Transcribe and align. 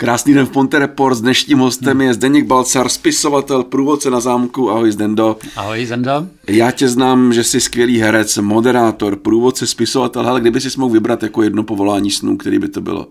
Krásný 0.00 0.34
den 0.34 0.46
v 0.46 0.50
Ponte 0.50 0.78
Report 0.78 1.16
s 1.16 1.20
dnešním 1.20 1.58
hostem 1.58 2.00
je 2.00 2.14
Zdeněk 2.14 2.46
Balcar, 2.46 2.88
spisovatel, 2.88 3.64
průvodce 3.64 4.10
na 4.10 4.20
zámku. 4.20 4.70
Ahoj 4.70 4.92
Zdendo. 4.92 5.36
Ahoj 5.56 5.86
Zendo. 5.86 6.26
Já 6.48 6.70
tě 6.70 6.88
znám, 6.88 7.32
že 7.32 7.44
jsi 7.44 7.60
skvělý 7.60 8.00
herec, 8.00 8.38
moderátor, 8.38 9.16
průvodce, 9.16 9.66
spisovatel, 9.66 10.28
ale 10.28 10.40
kdyby 10.40 10.60
si 10.60 10.68
mohl 10.80 10.92
vybrat 10.92 11.22
jako 11.22 11.42
jedno 11.42 11.62
povolání 11.62 12.10
snů, 12.10 12.36
který 12.36 12.58
by 12.58 12.68
to 12.68 12.80
bylo? 12.80 13.06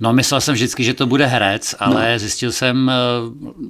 No, 0.00 0.12
myslel 0.12 0.40
jsem 0.40 0.54
vždycky, 0.54 0.84
že 0.84 0.94
to 0.94 1.06
bude 1.06 1.26
herec, 1.26 1.74
ale 1.78 2.12
no. 2.12 2.18
zjistil 2.18 2.52
jsem, 2.52 2.90
eh, 2.90 2.94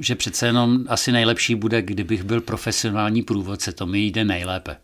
že 0.00 0.14
přece 0.14 0.46
jenom 0.46 0.78
asi 0.88 1.12
nejlepší 1.12 1.54
bude, 1.54 1.82
kdybych 1.82 2.22
byl 2.22 2.40
profesionální 2.40 3.22
průvodce, 3.22 3.72
to 3.72 3.86
mi 3.86 3.98
jde 3.98 4.24
nejlépe. 4.24 4.76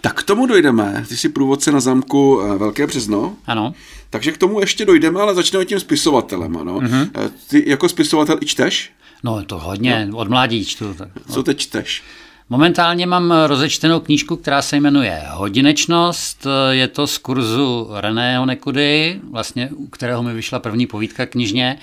Tak 0.00 0.20
k 0.20 0.22
tomu 0.22 0.46
dojdeme. 0.46 1.04
Ty 1.08 1.16
jsi 1.16 1.28
průvodce 1.28 1.72
na 1.72 1.80
zámku 1.80 2.40
eh, 2.42 2.58
Velké 2.58 2.86
Březno. 2.86 3.36
Ano. 3.46 3.74
Takže 4.10 4.32
k 4.32 4.38
tomu 4.38 4.60
ještě 4.60 4.84
dojdeme, 4.84 5.20
ale 5.20 5.34
začneme 5.34 5.64
tím 5.64 5.80
spisovatelem. 5.80 6.56
Ano. 6.56 6.80
Mm-hmm. 6.80 7.30
Ty 7.48 7.70
jako 7.70 7.88
spisovatel 7.88 8.38
i 8.40 8.46
čteš? 8.46 8.92
No, 9.24 9.44
to 9.44 9.58
hodně, 9.58 10.06
no. 10.06 10.16
od 10.16 10.28
mládí 10.28 10.64
čtu. 10.64 10.94
Tak, 10.94 11.08
no. 11.28 11.34
Co 11.34 11.42
teď 11.42 11.58
čteš? 11.58 12.02
Momentálně 12.50 13.06
mám 13.06 13.34
rozečtenou 13.46 14.00
knížku, 14.00 14.36
která 14.36 14.62
se 14.62 14.76
jmenuje 14.76 15.22
Hodinečnost. 15.30 16.46
Je 16.70 16.88
to 16.88 17.06
z 17.06 17.18
kurzu 17.18 17.88
Reného 17.92 18.46
Nekudy, 18.46 19.20
vlastně, 19.30 19.70
u 19.76 19.86
kterého 19.86 20.22
mi 20.22 20.34
vyšla 20.34 20.58
první 20.58 20.86
povídka 20.86 21.26
knižně. 21.26 21.78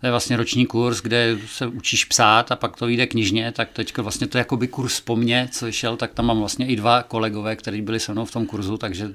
To 0.00 0.06
je 0.06 0.10
vlastně 0.10 0.36
roční 0.36 0.66
kurz, 0.66 1.00
kde 1.00 1.38
se 1.46 1.66
učíš 1.66 2.04
psát 2.04 2.52
a 2.52 2.56
pak 2.56 2.76
to 2.76 2.86
vyjde 2.86 3.06
knižně, 3.06 3.52
tak 3.52 3.68
teď 3.72 3.98
vlastně 3.98 4.26
to 4.26 4.38
je 4.38 4.40
jakoby 4.40 4.68
kurz 4.68 5.00
po 5.00 5.16
mně, 5.16 5.48
co 5.52 5.72
šel, 5.72 5.96
tak 5.96 6.14
tam 6.14 6.26
mám 6.26 6.38
vlastně 6.38 6.66
i 6.66 6.76
dva 6.76 7.02
kolegové, 7.02 7.56
kteří 7.56 7.82
byli 7.82 8.00
se 8.00 8.12
mnou 8.12 8.24
v 8.24 8.32
tom 8.32 8.46
kurzu, 8.46 8.76
takže 8.76 9.14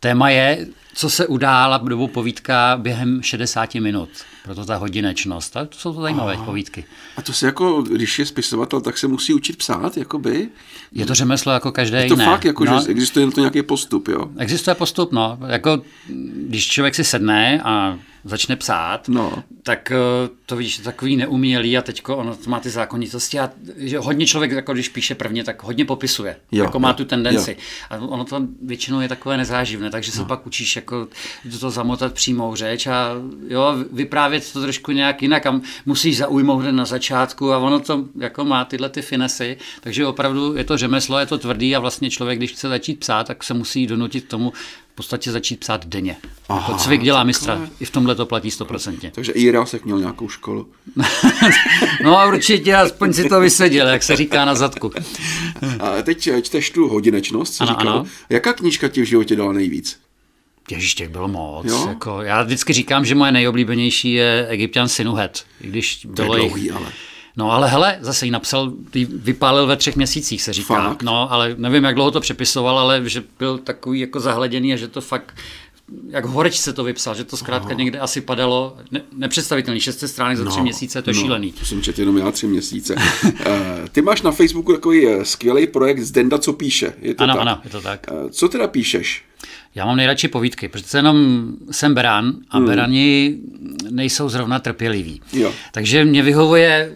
Téma 0.00 0.30
je, 0.30 0.66
co 0.96 1.10
se 1.10 1.26
udála 1.26 1.78
dobu 1.78 2.08
povídka 2.08 2.78
během 2.82 3.22
60 3.22 3.74
minut. 3.74 4.08
Proto 4.44 4.64
ta 4.64 4.76
hodinečnost. 4.76 5.56
A 5.56 5.64
to 5.64 5.78
jsou 5.78 5.94
to 5.94 6.00
zajímavé 6.00 6.34
Aha. 6.34 6.44
povídky. 6.44 6.84
A 7.16 7.22
to 7.22 7.32
se 7.32 7.46
jako, 7.46 7.82
když 7.82 8.18
je 8.18 8.26
spisovatel, 8.26 8.80
tak 8.80 8.98
se 8.98 9.08
musí 9.08 9.34
učit 9.34 9.56
psát, 9.56 9.96
jakoby? 9.96 10.48
Je 10.92 11.06
to 11.06 11.14
řemeslo 11.14 11.52
jako 11.52 11.72
každé 11.72 11.98
jiné. 11.98 12.04
Je 12.04 12.08
to 12.08 12.14
jiné. 12.14 12.24
fakt, 12.24 12.44
jako, 12.44 12.64
no, 12.64 12.80
že 12.80 12.88
existuje 12.88 13.30
to 13.30 13.40
nějaký 13.40 13.62
postup, 13.62 14.08
jo? 14.08 14.30
Existuje 14.38 14.74
postup, 14.74 15.12
no. 15.12 15.38
Jako, 15.46 15.82
když 16.48 16.66
člověk 16.68 16.94
si 16.94 17.04
sedne 17.04 17.60
a 17.64 17.98
začne 18.26 18.56
psát, 18.56 19.08
no. 19.08 19.42
tak 19.62 19.92
eh, 19.92 19.96
to 20.46 20.56
vidíš, 20.56 20.78
takový 20.78 21.16
neumělý 21.16 21.78
a 21.78 21.82
teďko 21.82 22.16
ono 22.16 22.36
to 22.36 22.50
má 22.50 22.60
ty 22.60 22.70
zákonitosti 22.70 23.38
a 23.38 23.50
že 23.76 23.98
hodně 23.98 24.26
člověk, 24.26 24.50
jako 24.52 24.72
když 24.72 24.88
píše 24.88 25.14
prvně, 25.14 25.44
tak 25.44 25.62
hodně 25.62 25.84
popisuje, 25.84 26.36
jo, 26.52 26.64
jako 26.64 26.78
má 26.78 26.92
tu 26.92 27.04
tendenci. 27.04 27.50
Jo. 27.50 27.56
A 27.90 27.96
ono 27.96 28.24
to 28.24 28.42
většinou 28.62 29.00
je 29.00 29.08
takové 29.08 29.36
nezáživné, 29.36 29.90
takže 29.90 30.12
se 30.12 30.18
no. 30.18 30.24
pak 30.24 30.46
učíš 30.46 30.76
jako 30.86 31.08
to 31.60 31.70
zamotat 31.70 32.12
přímou 32.12 32.54
řeč 32.56 32.86
a 32.86 33.10
jo, 33.48 33.74
vyprávět 33.92 34.52
to 34.52 34.62
trošku 34.62 34.92
nějak 34.92 35.22
jinak 35.22 35.46
a 35.46 35.60
musíš 35.86 36.16
zaujmout 36.16 36.62
hned 36.62 36.72
na 36.72 36.84
začátku 36.84 37.52
a 37.52 37.58
ono 37.58 37.80
to 37.80 38.04
jako 38.18 38.44
má 38.44 38.64
tyhle 38.64 38.88
ty 38.88 39.02
finesy, 39.02 39.56
takže 39.80 40.06
opravdu 40.06 40.56
je 40.56 40.64
to 40.64 40.76
řemeslo, 40.76 41.18
je 41.18 41.26
to 41.26 41.38
tvrdý 41.38 41.76
a 41.76 41.80
vlastně 41.80 42.10
člověk, 42.10 42.38
když 42.38 42.52
chce 42.52 42.68
začít 42.68 43.00
psát, 43.00 43.26
tak 43.26 43.44
se 43.44 43.54
musí 43.54 43.86
donutit 43.86 44.24
k 44.24 44.28
tomu, 44.30 44.52
podstatě 44.96 45.32
začít 45.32 45.60
psát 45.60 45.86
denně. 45.86 46.16
Aha, 46.48 46.60
jako 46.60 46.78
cvik 46.78 47.02
dělá 47.02 47.24
mistra. 47.24 47.68
I 47.80 47.84
v 47.84 47.90
tomhle 47.90 48.14
to 48.14 48.26
platí 48.26 48.50
stoprocentně. 48.50 49.12
Takže 49.14 49.32
i 49.32 49.40
Jirásek 49.40 49.84
měl 49.84 49.98
nějakou 49.98 50.28
školu. 50.28 50.68
no 52.04 52.18
a 52.18 52.26
určitě, 52.26 52.76
aspoň 52.76 53.12
si 53.12 53.28
to 53.28 53.40
vyseděl, 53.40 53.88
jak 53.88 54.02
se 54.02 54.16
říká 54.16 54.44
na 54.44 54.54
zadku. 54.54 54.92
a 55.80 56.02
teď 56.02 56.28
čteš 56.42 56.70
tu 56.70 56.88
hodinečnost, 56.88 57.60
ano, 57.60 57.68
říkal. 57.68 57.88
Ano. 57.88 58.04
Jaká 58.30 58.52
knížka 58.52 58.88
ti 58.88 59.02
v 59.02 59.04
životě 59.04 59.36
dala 59.36 59.52
nejvíc? 59.52 59.98
Ježíš, 60.70 60.94
těch 60.94 61.08
bylo 61.08 61.28
moc. 61.28 61.86
Jako, 61.88 62.22
já 62.22 62.42
vždycky 62.42 62.72
říkám, 62.72 63.04
že 63.04 63.14
moje 63.14 63.32
nejoblíbenější 63.32 64.12
je 64.12 64.46
Egyptian 64.48 64.88
Sinuhet. 64.88 65.44
I 65.60 65.68
když 65.68 65.96
to 65.96 66.08
bylo 66.08 66.34
je 66.34 66.40
dlouhý, 66.40 66.62
jich, 66.62 66.72
ale. 66.72 66.86
No 67.36 67.52
ale 67.52 67.68
hele, 67.68 67.98
zase 68.00 68.24
ji 68.24 68.30
napsal, 68.30 68.72
vypálil 69.12 69.66
ve 69.66 69.76
třech 69.76 69.96
měsících, 69.96 70.42
se 70.42 70.52
říká. 70.52 70.88
Fakt? 70.88 71.02
No, 71.02 71.32
ale 71.32 71.54
nevím, 71.58 71.84
jak 71.84 71.94
dlouho 71.94 72.10
to 72.10 72.20
přepisoval, 72.20 72.78
ale 72.78 73.02
že 73.08 73.22
byl 73.38 73.58
takový 73.58 74.00
jako 74.00 74.20
zahleděný 74.20 74.72
a 74.72 74.76
že 74.76 74.88
to 74.88 75.00
fakt 75.00 75.34
jak 76.08 76.24
horečce 76.24 76.72
to 76.72 76.84
vypsal, 76.84 77.14
že 77.14 77.24
to 77.24 77.36
zkrátka 77.36 77.68
Aha. 77.68 77.78
někde 77.78 77.98
asi 77.98 78.20
padalo, 78.20 78.76
ne, 78.90 79.02
nepředstavitelný, 79.12 79.80
šesté 79.80 80.08
strany 80.08 80.36
za 80.36 80.44
tři 80.44 80.58
no, 80.58 80.62
měsíce, 80.62 81.02
to 81.02 81.10
je 81.10 81.14
no, 81.14 81.22
šílený. 81.22 81.52
To 81.52 81.64
jsem 81.64 81.82
četl 81.82 82.00
jenom 82.00 82.18
já 82.18 82.30
tři 82.30 82.46
měsíce. 82.46 82.94
uh, 82.94 83.32
ty 83.92 84.02
máš 84.02 84.22
na 84.22 84.30
Facebooku 84.30 84.72
takový 84.72 85.06
uh, 85.06 85.22
skvělý 85.22 85.66
projekt 85.66 86.00
z 86.00 86.10
Denda, 86.10 86.38
co 86.38 86.52
píše. 86.52 86.92
Je 87.00 87.14
to 87.14 87.24
ano, 87.24 87.34
tak? 87.34 87.42
ano, 87.42 87.60
je 87.64 87.70
to 87.70 87.80
tak. 87.80 88.06
Uh, 88.12 88.30
co 88.30 88.48
teda 88.48 88.68
píšeš? 88.68 89.24
Já 89.76 89.86
mám 89.86 89.96
nejradši 89.96 90.28
povídky, 90.28 90.68
protože 90.68 90.98
jenom 90.98 91.46
jsem 91.70 91.94
beran 91.94 92.34
a 92.50 92.56
hmm. 92.56 92.66
berani 92.66 93.38
nejsou 93.90 94.28
zrovna 94.28 94.58
trpěliví. 94.58 95.20
Jo. 95.32 95.52
Takže 95.72 96.04
mě 96.04 96.22
vyhovuje 96.22 96.92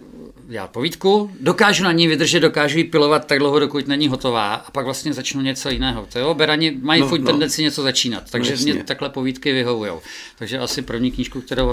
já 0.50 0.66
povídku, 0.66 1.30
dokážu 1.40 1.84
na 1.84 1.92
ní 1.92 2.08
vydržet, 2.08 2.40
dokážu 2.40 2.78
ji 2.78 2.84
pilovat 2.84 3.26
tak 3.26 3.38
dlouho, 3.38 3.58
dokud 3.58 3.88
není 3.88 4.08
hotová 4.08 4.54
a 4.54 4.70
pak 4.70 4.84
vlastně 4.84 5.12
začnu 5.12 5.40
něco 5.40 5.70
jiného. 5.70 6.06
To 6.12 6.18
jo, 6.18 6.34
berani 6.34 6.78
mají 6.80 7.00
no, 7.00 7.08
furt 7.08 7.20
no. 7.20 7.26
tendenci 7.26 7.62
něco 7.62 7.82
začínat, 7.82 8.30
takže 8.30 8.56
no, 8.56 8.62
mě 8.62 8.84
takhle 8.84 9.08
povídky 9.08 9.52
vyhovují. 9.52 9.92
Takže 10.38 10.58
asi 10.58 10.82
první 10.82 11.10
knížku, 11.10 11.40
kterou 11.40 11.70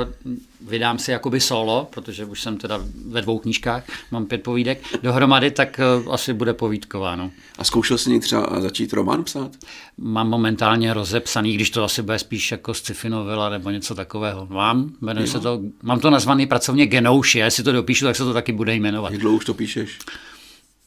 vydám 0.61 0.99
si 0.99 1.11
jakoby 1.11 1.39
solo, 1.39 1.87
protože 1.93 2.25
už 2.25 2.41
jsem 2.41 2.57
teda 2.57 2.79
ve 3.07 3.21
dvou 3.21 3.39
knížkách, 3.39 3.83
mám 4.11 4.25
pět 4.25 4.43
povídek 4.43 4.81
dohromady, 5.03 5.51
tak 5.51 5.79
uh, 6.05 6.13
asi 6.13 6.33
bude 6.33 6.53
povídková. 6.53 7.15
No. 7.15 7.31
A 7.57 7.63
zkoušel 7.63 7.97
jsi 7.97 8.19
třeba 8.19 8.61
začít 8.61 8.93
román 8.93 9.23
psát? 9.23 9.51
Mám 9.97 10.29
momentálně 10.29 10.93
rozepsaný, 10.93 11.53
když 11.53 11.69
to 11.69 11.83
asi 11.83 12.01
bude 12.01 12.19
spíš 12.19 12.51
jako 12.51 12.73
sci-fi 12.73 13.09
novela 13.09 13.49
nebo 13.49 13.69
něco 13.69 13.95
takového. 13.95 14.47
Mám, 14.49 14.91
jmenuje 15.01 15.27
se 15.27 15.39
to, 15.39 15.59
mám 15.83 15.99
to 15.99 16.09
nazvaný 16.09 16.47
pracovně 16.47 16.85
Genouši, 16.85 17.39
jestli 17.39 17.63
to 17.63 17.71
dopíšu, 17.71 18.05
tak 18.05 18.15
se 18.15 18.23
to 18.23 18.33
taky 18.33 18.51
bude 18.51 18.75
jmenovat. 18.75 19.11
Jak 19.11 19.21
dlouho 19.21 19.37
už 19.37 19.45
to 19.45 19.53
píšeš? 19.53 19.99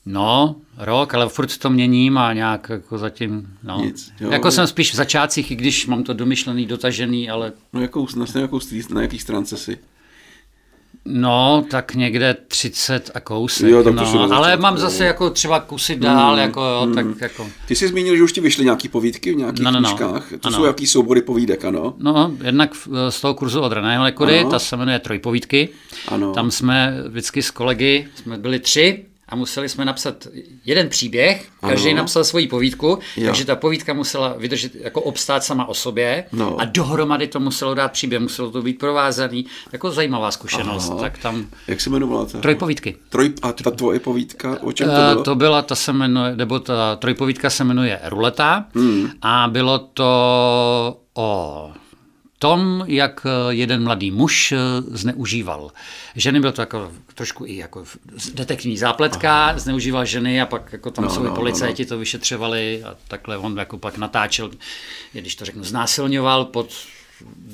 No, 0.06 0.56
rok, 0.78 1.14
ale 1.14 1.28
furt 1.28 1.58
to 1.58 1.70
měním 1.70 2.18
a 2.18 2.32
nějak 2.32 2.68
jako 2.68 2.98
zatím, 2.98 3.48
no. 3.62 3.80
Nic, 3.84 4.12
jo, 4.20 4.30
jako 4.30 4.50
jsem 4.50 4.66
spíš 4.66 4.92
v 4.92 4.96
začátcích, 4.96 5.50
i 5.50 5.56
když 5.56 5.86
mám 5.86 6.02
to 6.02 6.12
domyšlený, 6.12 6.66
dotažený, 6.66 7.30
ale... 7.30 7.52
No 7.72 7.80
jakou, 7.80 8.06
na, 8.16 8.40
jakou, 8.40 8.60
na 8.94 9.02
jaký 9.02 9.18
stránce 9.18 9.56
si? 9.56 9.78
No, 11.04 11.64
tak 11.70 11.94
někde 11.94 12.36
30 12.48 13.10
a 13.14 13.20
kousek, 13.20 13.68
jo, 13.68 13.82
tak 13.82 13.94
to 13.94 14.00
no, 14.02 14.32
ale 14.32 14.56
mám 14.56 14.78
zase 14.78 15.04
jako 15.04 15.30
třeba 15.30 15.60
kusy 15.60 15.96
dál, 15.96 16.32
mm, 16.32 16.38
jako 16.38 16.60
jo, 16.60 16.86
mm. 16.86 16.94
tak 16.94 17.06
jako... 17.20 17.48
Ty 17.66 17.76
jsi 17.76 17.88
zmínil, 17.88 18.16
že 18.16 18.22
už 18.22 18.32
ti 18.32 18.40
vyšly 18.40 18.64
nějaký 18.64 18.88
povídky 18.88 19.32
v 19.32 19.36
nějakých 19.36 19.64
no, 19.64 19.70
no, 19.70 19.80
no. 19.80 19.88
knížkách, 19.88 20.28
to 20.40 20.48
ano. 20.48 20.56
jsou 20.56 20.64
jaký 20.64 20.86
soubory 20.86 21.22
povídek, 21.22 21.64
ano? 21.64 21.94
No, 21.98 22.32
jednak 22.44 22.74
z 23.08 23.20
toho 23.20 23.34
kurzu 23.34 23.60
od 23.60 23.72
Reného 23.72 24.04
Lekury, 24.04 24.46
ta 24.50 24.58
se 24.58 24.76
jmenuje 24.76 24.98
Trojpovídky, 24.98 25.68
ano. 26.08 26.32
tam 26.32 26.50
jsme 26.50 27.02
vždycky 27.08 27.42
s 27.42 27.50
kolegy, 27.50 28.08
jsme 28.14 28.38
byli 28.38 28.58
tři, 28.58 29.04
a 29.30 29.36
museli 29.36 29.68
jsme 29.68 29.84
napsat 29.84 30.26
jeden 30.64 30.88
příběh, 30.88 31.48
každý 31.60 31.91
ano. 31.91 31.96
napsal 31.96 32.24
svoji 32.24 32.46
povídku, 32.46 32.98
jo. 33.16 33.26
takže 33.26 33.44
ta 33.44 33.56
povídka 33.56 33.92
musela 33.92 34.34
vydržet, 34.38 34.74
jako 34.74 35.00
obstát 35.00 35.44
sama 35.44 35.68
o 35.68 35.74
sobě 35.74 36.24
no. 36.32 36.60
a 36.60 36.64
dohromady 36.64 37.26
to 37.26 37.41
muselo 37.41 37.74
dát 37.74 37.92
příběh, 37.92 38.20
muselo 38.20 38.50
to 38.50 38.62
být 38.62 38.78
provázaný, 38.78 39.46
jako 39.72 39.91
zajímavá 39.91 40.30
zkušenost. 40.30 40.91
Aha. 40.91 41.00
Tak 41.00 41.18
tam... 41.18 41.46
Jak 41.66 41.80
se 41.80 41.91
jmenovala 41.91 42.26
ta? 42.26 42.38
Trojpovídky. 42.38 42.96
Troj, 43.08 43.32
a 43.42 43.52
ta 43.52 43.70
tvoje 43.70 44.00
povídka, 44.00 44.58
o 44.62 44.72
čem 44.72 44.88
to 44.88 44.94
eh, 44.94 45.10
bylo? 45.10 45.24
To 45.24 45.34
byla, 45.34 45.62
ta 45.62 45.74
se 45.74 45.92
jmenuje, 45.92 46.36
nebo 46.36 46.58
ta 46.58 46.97
trojpovídka 46.97 47.50
se 47.50 47.64
jmenuje 47.64 48.00
Ruleta 48.04 48.64
hmm. 48.74 49.10
a 49.22 49.48
bylo 49.48 49.78
to 49.78 51.00
o 51.14 51.72
tom, 52.42 52.84
jak 52.86 53.26
eh, 53.26 53.54
jeden 53.54 53.84
mladý 53.84 54.10
muž 54.10 54.52
eh, 54.52 54.56
zneužíval 54.80 55.70
ženy, 56.16 56.40
byl 56.40 56.52
to 56.52 56.62
jako 56.62 56.92
trošku 57.14 57.46
i 57.46 57.56
jako 57.56 57.84
detektivní 58.34 58.78
zápletka, 58.78 59.46
Aha. 59.46 59.58
zneužíval 59.58 60.04
ženy 60.04 60.40
a 60.40 60.46
pak 60.46 60.72
jako 60.72 60.90
tam 60.90 61.04
no, 61.04 61.10
jsou 61.10 61.22
no, 61.22 61.34
policajti 61.34 61.82
no, 61.82 61.86
no. 61.86 61.88
to 61.88 61.98
vyšetřovali 61.98 62.82
a 62.84 62.96
takhle 63.08 63.38
on 63.38 63.58
jako 63.58 63.78
pak 63.78 63.98
natáčel, 63.98 64.50
když 65.12 65.34
to 65.34 65.44
řeknu, 65.44 65.64
znásilňoval 65.64 66.44
pod 66.44 66.72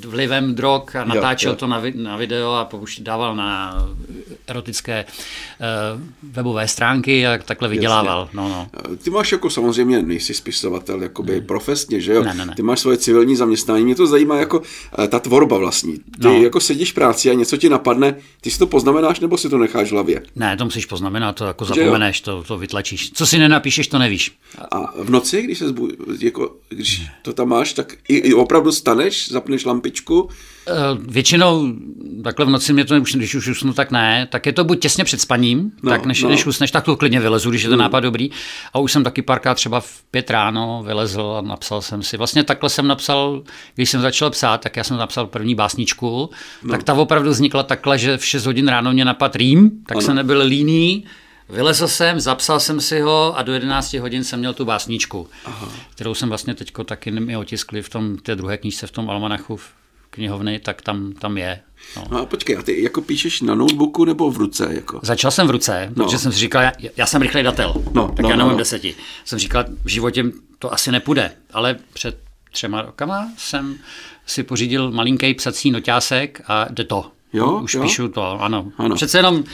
vlivem 0.06 0.54
drog 0.54 0.96
a 0.96 1.04
natáčel 1.04 1.50
jo, 1.50 1.54
jo. 1.54 1.56
to 1.58 1.66
na, 1.66 1.82
na 1.94 2.16
video 2.16 2.52
a 2.52 2.72
už 2.72 2.98
dával 2.98 3.36
na 3.36 3.74
erotické 4.46 5.04
uh, 5.04 6.00
webové 6.22 6.68
stránky 6.68 7.26
a 7.26 7.38
takhle 7.38 7.68
vydělával. 7.68 8.28
No, 8.32 8.48
no. 8.48 8.68
Ty 8.96 9.10
máš 9.10 9.32
jako 9.32 9.50
samozřejmě, 9.50 10.02
nejsi 10.02 10.34
spisovatel 10.34 11.02
jakoby 11.02 11.32
ne. 11.32 11.40
profesně, 11.40 12.00
že 12.00 12.12
jo? 12.12 12.24
Ne, 12.24 12.34
ne, 12.34 12.46
ne. 12.46 12.54
Ty 12.56 12.62
máš 12.62 12.80
svoje 12.80 12.96
civilní 12.96 13.36
zaměstnání. 13.36 13.84
Mě 13.84 13.94
to 13.94 14.06
zajímá 14.06 14.36
jako 14.36 14.58
uh, 14.58 15.06
ta 15.06 15.18
tvorba 15.18 15.58
vlastní. 15.58 15.96
Ty 15.96 16.02
no. 16.20 16.42
jako 16.42 16.60
sedíš 16.60 16.92
práci 16.92 17.30
a 17.30 17.34
něco 17.34 17.56
ti 17.56 17.68
napadne, 17.68 18.16
ty 18.40 18.50
si 18.50 18.58
to 18.58 18.66
poznamenáš 18.66 19.20
nebo 19.20 19.38
si 19.38 19.48
to 19.48 19.58
necháš 19.58 19.88
v 19.88 19.92
hlavě? 19.92 20.22
Ne, 20.36 20.56
to 20.56 20.64
musíš 20.64 20.86
poznamenat, 20.86 21.32
to 21.32 21.44
jako 21.44 21.64
zapomeneš, 21.64 22.20
to, 22.20 22.42
to 22.42 22.58
vytlačíš. 22.58 23.12
Co 23.12 23.26
si 23.26 23.38
nenapíšeš, 23.38 23.88
to 23.88 23.98
nevíš. 23.98 24.36
A 24.70 24.92
v 25.02 25.10
noci, 25.10 25.42
když 25.42 25.58
se 25.58 25.68
zbu, 25.68 25.88
jako, 26.20 26.56
když 26.68 27.06
to 27.22 27.32
tam 27.32 27.48
máš, 27.48 27.72
tak 27.72 27.94
i, 28.08 28.16
i 28.16 28.34
opravdu 28.34 28.72
staneš, 28.72 29.32
zapneš 29.32 29.55
zapneš 29.56 29.64
lampičku? 29.64 30.28
Eh, 30.68 30.72
většinou 30.98 31.72
takhle 32.24 32.46
v 32.46 32.50
noci 32.50 32.72
mě 32.72 32.84
to, 32.84 33.00
když 33.00 33.34
už 33.34 33.48
usnu, 33.48 33.72
tak 33.72 33.90
ne. 33.90 34.28
Tak 34.30 34.46
je 34.46 34.52
to 34.52 34.64
buď 34.64 34.80
těsně 34.80 35.04
před 35.04 35.20
spaním, 35.20 35.72
no, 35.82 35.90
tak 35.90 36.06
než, 36.06 36.22
no. 36.22 36.28
než 36.28 36.46
usneš, 36.46 36.70
tak 36.70 36.84
to 36.84 36.96
klidně 36.96 37.20
vylezu, 37.20 37.50
když 37.50 37.62
je 37.62 37.68
to 37.68 37.74
mm. 37.74 37.80
nápad 37.80 38.00
dobrý. 38.00 38.30
A 38.72 38.78
už 38.78 38.92
jsem 38.92 39.04
taky 39.04 39.22
párkrát 39.22 39.54
třeba 39.54 39.80
v 39.80 40.02
pět 40.10 40.30
ráno 40.30 40.82
vylezl 40.86 41.36
a 41.38 41.40
napsal 41.40 41.82
jsem 41.82 42.02
si. 42.02 42.16
Vlastně 42.16 42.44
takhle 42.44 42.70
jsem 42.70 42.86
napsal, 42.86 43.42
když 43.74 43.90
jsem 43.90 44.00
začal 44.00 44.30
psát, 44.30 44.60
tak 44.60 44.76
já 44.76 44.84
jsem 44.84 44.96
napsal 44.96 45.26
první 45.26 45.54
básničku. 45.54 46.30
No. 46.62 46.70
Tak 46.70 46.82
ta 46.82 46.94
opravdu 46.94 47.30
vznikla 47.30 47.62
takhle, 47.62 47.98
že 47.98 48.16
v 48.16 48.24
6 48.24 48.46
hodin 48.46 48.68
ráno 48.68 48.92
mě 48.92 49.04
napad 49.04 49.36
rým, 49.36 49.70
tak 49.86 49.96
ano. 49.96 50.02
jsem 50.02 50.16
nebyl 50.16 50.42
líný 50.42 51.04
Vylezl 51.48 51.88
jsem, 51.88 52.20
zapsal 52.20 52.60
jsem 52.60 52.80
si 52.80 53.00
ho 53.00 53.38
a 53.38 53.42
do 53.42 53.52
11 53.52 53.92
hodin 53.94 54.24
jsem 54.24 54.38
měl 54.38 54.54
tu 54.54 54.64
básničku, 54.64 55.28
Aha. 55.44 55.68
kterou 55.90 56.14
jsem 56.14 56.28
vlastně 56.28 56.54
teď 56.54 56.72
taky 56.84 57.10
mi 57.10 57.36
otiskli 57.36 57.82
v 57.82 57.88
tom, 57.88 58.18
té 58.18 58.36
druhé 58.36 58.58
knížce 58.58 58.86
v 58.86 58.90
tom 58.90 59.10
almanachu 59.10 59.56
v 59.56 59.74
knihovny, 60.10 60.58
tak 60.58 60.82
tam, 60.82 61.12
tam 61.12 61.38
je. 61.38 61.60
No. 61.96 62.04
no 62.10 62.20
a 62.20 62.26
počkej, 62.26 62.56
a 62.56 62.62
ty 62.62 62.82
jako 62.82 63.02
píšeš 63.02 63.40
na 63.40 63.54
notebooku 63.54 64.04
nebo 64.04 64.30
v 64.30 64.36
ruce? 64.36 64.68
Jako? 64.74 65.00
Začal 65.02 65.30
jsem 65.30 65.46
v 65.46 65.50
ruce, 65.50 65.92
no. 65.96 66.04
protože 66.04 66.18
jsem 66.18 66.32
si 66.32 66.38
říkal, 66.38 66.62
já, 66.62 66.72
já 66.96 67.06
jsem 67.06 67.22
rychlej 67.22 67.44
datel, 67.44 67.74
no, 67.92 68.08
tak 68.08 68.22
no, 68.22 68.28
já 68.28 68.36
nemám 68.36 68.48
no, 68.48 68.52
no. 68.52 68.58
deseti. 68.58 68.94
Jsem 69.24 69.38
říkal, 69.38 69.64
v 69.84 69.88
životě 69.88 70.24
to 70.58 70.72
asi 70.72 70.92
nepůjde, 70.92 71.32
ale 71.52 71.76
před 71.92 72.18
třema 72.52 72.82
rokama 72.82 73.28
jsem 73.36 73.76
si 74.26 74.42
pořídil 74.42 74.90
malinký 74.90 75.34
psací 75.34 75.70
noťásek 75.70 76.40
a 76.46 76.66
jde 76.70 76.84
to. 76.84 77.10
Jo, 77.32 77.60
Už 77.60 77.74
jo? 77.74 77.82
píšu 77.82 78.08
to, 78.08 78.42
ano. 78.42 78.72
ano. 78.78 78.94
Přece 78.94 79.18
jenom 79.18 79.44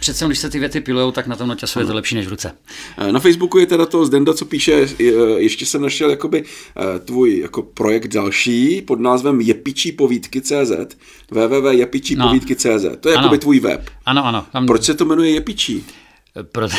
přece 0.00 0.26
když 0.26 0.38
se 0.38 0.50
ty 0.50 0.58
věty 0.58 0.80
pilujou, 0.80 1.10
tak 1.10 1.26
na 1.26 1.36
tom 1.36 1.56
času 1.56 1.80
je 1.80 1.86
to 1.86 1.94
lepší 1.94 2.14
než 2.14 2.26
v 2.26 2.30
ruce. 2.30 2.52
Eh, 2.98 3.12
na 3.12 3.20
Facebooku 3.20 3.58
je 3.58 3.66
teda 3.66 3.86
to 3.86 4.06
Zdenda, 4.06 4.34
co 4.34 4.44
píše, 4.44 4.88
ještě 5.36 5.66
jsem 5.66 5.82
našel 5.82 6.10
jakoby 6.10 6.44
eh, 6.44 6.98
tvůj 6.98 7.38
jako 7.38 7.62
projekt 7.62 8.06
další 8.06 8.82
pod 8.82 9.00
názvem 9.00 9.40
jepičí 9.40 9.92
povídky 9.92 10.40
CZ, 10.40 10.96
www.jepičípovídky.cz. 11.30 12.86
To 13.00 13.08
je 13.08 13.14
ano. 13.14 13.22
jakoby 13.22 13.38
tvůj 13.38 13.60
web. 13.60 13.90
Ano, 14.06 14.26
ano. 14.26 14.46
Tam... 14.52 14.66
Proč 14.66 14.84
se 14.84 14.94
to 14.94 15.04
jmenuje 15.04 15.30
Jepičí? 15.30 15.84
Proto, 16.52 16.76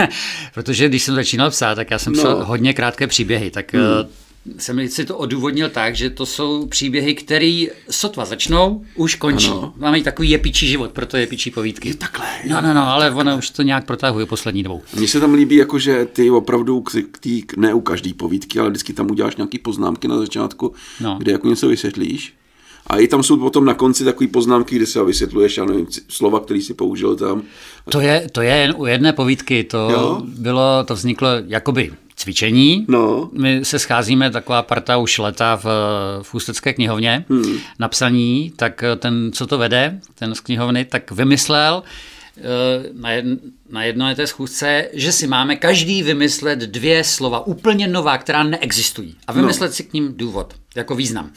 protože 0.54 0.88
když 0.88 1.02
jsem 1.02 1.14
začínal 1.14 1.50
psát, 1.50 1.74
tak 1.74 1.90
já 1.90 1.98
jsem 1.98 2.12
psal 2.12 2.38
no. 2.38 2.44
hodně 2.44 2.74
krátké 2.74 3.06
příběhy, 3.06 3.50
tak 3.50 3.74
hmm 3.74 3.82
eh, 3.82 4.29
jsem 4.58 4.88
si 4.88 5.04
to 5.04 5.18
odůvodnil 5.18 5.68
tak, 5.68 5.96
že 5.96 6.10
to 6.10 6.26
jsou 6.26 6.66
příběhy, 6.66 7.14
které 7.14 7.64
sotva 7.90 8.24
začnou, 8.24 8.84
už 8.94 9.14
končí. 9.14 9.48
Ano. 9.48 9.74
Máme 9.76 9.98
i 9.98 10.02
takový 10.02 10.30
jepičí 10.30 10.68
život, 10.68 10.90
proto 10.90 11.16
jepičí 11.16 11.50
povídky. 11.50 11.88
Je 11.88 11.94
takhle. 11.94 12.26
No, 12.48 12.60
no, 12.60 12.74
no, 12.74 12.88
ale 12.88 13.04
takhle. 13.04 13.20
ona 13.20 13.34
už 13.36 13.50
to 13.50 13.62
nějak 13.62 13.86
protahuje 13.86 14.26
poslední 14.26 14.62
dobou. 14.62 14.82
Mně 14.96 15.08
se 15.08 15.20
tam 15.20 15.34
líbí, 15.34 15.56
jako 15.56 15.78
že 15.78 16.04
ty 16.04 16.30
opravdu, 16.30 16.84
tý, 17.20 17.42
ne 17.56 17.74
u 17.74 17.80
každý 17.80 18.14
povídky, 18.14 18.58
ale 18.58 18.70
vždycky 18.70 18.92
tam 18.92 19.10
uděláš 19.10 19.36
nějaké 19.36 19.58
poznámky 19.58 20.08
na 20.08 20.18
začátku, 20.18 20.74
no. 21.00 21.16
kde 21.18 21.32
jako 21.32 21.48
něco 21.48 21.68
vysvětlíš. 21.68 22.34
A 22.86 22.98
i 22.98 23.08
tam 23.08 23.22
jsou 23.22 23.36
potom 23.36 23.64
na 23.64 23.74
konci 23.74 24.04
takové 24.04 24.28
poznámky, 24.28 24.76
kde 24.76 24.86
se 24.86 25.04
vysvětluješ, 25.04 25.56
já 25.56 25.64
nevím, 25.64 25.86
slova, 26.08 26.40
který 26.40 26.62
si 26.62 26.74
použil 26.74 27.16
tam. 27.16 27.42
To 27.90 28.00
je, 28.00 28.28
to 28.32 28.42
je 28.42 28.56
jen 28.56 28.74
u 28.76 28.86
jedné 28.86 29.12
povídky, 29.12 29.64
to 29.64 29.90
jo? 29.90 30.22
bylo, 30.24 30.84
to 30.84 30.94
vzniklo 30.94 31.28
jakoby 31.46 31.92
cvičení. 32.20 32.84
No. 32.88 33.30
My 33.32 33.64
se 33.64 33.78
scházíme, 33.78 34.30
taková 34.30 34.62
parta 34.62 34.96
už 34.96 35.18
leta 35.18 35.56
v, 35.56 35.64
v 36.22 36.34
Ústecké 36.34 36.72
knihovně 36.72 37.24
hmm. 37.28 37.58
na 37.78 37.88
psaní, 37.88 38.52
tak 38.56 38.84
ten, 38.96 39.30
co 39.32 39.46
to 39.46 39.58
vede, 39.58 40.00
ten 40.14 40.34
z 40.34 40.40
knihovny, 40.40 40.84
tak 40.84 41.10
vymyslel, 41.10 41.82
eh, 42.36 42.42
na, 42.92 43.10
jedn, 43.10 43.34
na 43.70 43.84
jedné 43.84 44.14
té 44.14 44.26
schůzce, 44.26 44.88
že 44.92 45.12
si 45.12 45.26
máme 45.26 45.56
každý 45.56 46.02
vymyslet 46.02 46.58
dvě 46.58 47.04
slova 47.04 47.46
úplně 47.46 47.88
nová, 47.88 48.18
která 48.18 48.42
neexistují 48.42 49.16
a 49.26 49.32
vymyslet 49.32 49.68
no. 49.68 49.72
si 49.72 49.84
k 49.84 49.92
ním 49.92 50.14
důvod, 50.16 50.54
jako 50.76 50.94
význam. 50.94 51.30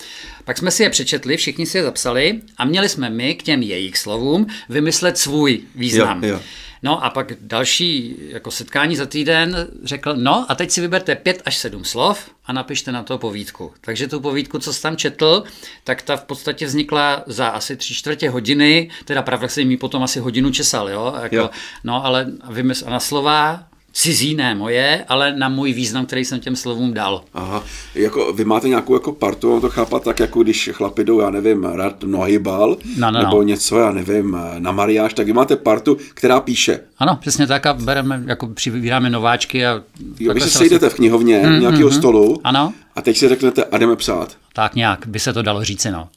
Pak 0.45 0.57
jsme 0.57 0.71
si 0.71 0.83
je 0.83 0.89
přečetli, 0.89 1.37
všichni 1.37 1.65
si 1.65 1.77
je 1.77 1.83
zapsali 1.83 2.41
a 2.57 2.65
měli 2.65 2.89
jsme 2.89 3.09
my 3.09 3.35
k 3.35 3.43
těm 3.43 3.61
jejich 3.61 3.97
slovům 3.97 4.47
vymyslet 4.69 5.17
svůj 5.17 5.61
význam. 5.75 6.23
Jo, 6.23 6.29
jo. 6.29 6.39
No 6.83 7.03
a 7.05 7.09
pak 7.09 7.33
další 7.41 8.15
jako 8.29 8.51
setkání 8.51 8.95
za 8.95 9.05
týden 9.05 9.67
řekl, 9.83 10.15
no 10.15 10.45
a 10.49 10.55
teď 10.55 10.71
si 10.71 10.81
vyberte 10.81 11.15
pět 11.15 11.41
až 11.45 11.57
sedm 11.57 11.83
slov 11.83 12.29
a 12.45 12.53
napište 12.53 12.91
na 12.91 13.03
to 13.03 13.17
povídku. 13.17 13.73
Takže 13.81 14.07
tu 14.07 14.19
povídku, 14.19 14.59
co 14.59 14.73
jsi 14.73 14.81
tam 14.81 14.97
četl, 14.97 15.43
tak 15.83 16.01
ta 16.01 16.15
v 16.15 16.23
podstatě 16.23 16.65
vznikla 16.65 17.23
za 17.25 17.47
asi 17.47 17.77
tři 17.77 17.93
čtvrtě 17.93 18.29
hodiny, 18.29 18.89
teda 19.05 19.21
pravda 19.21 19.47
se 19.47 19.63
mi 19.63 19.77
potom 19.77 20.03
asi 20.03 20.19
hodinu 20.19 20.51
česal, 20.51 20.89
jo? 20.89 21.15
Jako, 21.21 21.35
jo. 21.35 21.49
No 21.83 22.05
ale 22.05 22.27
vymysl 22.49 22.89
na 22.89 22.99
slova, 22.99 23.63
cizí, 23.93 24.35
ne 24.35 24.55
moje, 24.55 25.05
ale 25.07 25.35
na 25.35 25.49
můj 25.49 25.73
význam, 25.73 26.05
který 26.05 26.25
jsem 26.25 26.39
těm 26.39 26.55
slovům 26.55 26.93
dal. 26.93 27.23
Aha, 27.33 27.63
jako 27.95 28.33
vy 28.33 28.45
máte 28.45 28.69
nějakou 28.69 28.93
jako 28.93 29.11
partu, 29.11 29.51
mám 29.51 29.61
to 29.61 29.69
chápat 29.69 30.03
tak, 30.03 30.19
jako 30.19 30.43
když 30.43 30.69
chlapi 30.73 31.03
jdou, 31.03 31.19
já 31.19 31.29
nevím, 31.29 31.63
rád 31.63 32.03
nohybal, 32.03 32.77
no, 32.97 33.11
no, 33.11 33.19
nebo 33.19 33.37
no. 33.37 33.43
něco, 33.43 33.79
já 33.79 33.91
nevím, 33.91 34.37
na 34.59 34.71
mariáž, 34.71 35.13
tak 35.13 35.25
vy 35.25 35.33
máte 35.33 35.55
partu, 35.55 35.97
která 36.13 36.39
píše. 36.39 36.79
Ano, 36.97 37.17
přesně 37.21 37.47
tak 37.47 37.65
a 37.65 37.73
bereme, 37.73 38.23
jako 38.25 38.47
přivýráme 38.47 39.09
nováčky 39.09 39.65
a... 39.65 39.83
Jo, 40.19 40.33
vy 40.33 40.41
se 40.41 40.49
sejdete 40.49 40.79
vlastně... 40.79 40.95
v 40.95 40.97
knihovně, 40.97 41.39
mm, 41.39 41.59
nějakého 41.59 41.89
mm, 41.89 41.95
stolu 41.95 42.41
ano. 42.43 42.73
a 42.95 43.01
teď 43.01 43.17
si 43.17 43.29
řeknete 43.29 43.63
a 43.63 43.77
jdeme 43.77 43.95
psát. 43.95 44.37
Tak 44.53 44.75
nějak 44.75 45.07
by 45.07 45.19
se 45.19 45.33
to 45.33 45.41
dalo 45.41 45.63
říci, 45.63 45.91
no. 45.91 46.09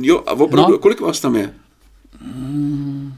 Jo, 0.00 0.22
a 0.26 0.32
opravdu, 0.32 0.72
no. 0.72 0.78
kolik 0.78 1.00
vás 1.00 1.20
tam 1.20 1.36
je? 1.36 1.52
Mm, 2.22 3.12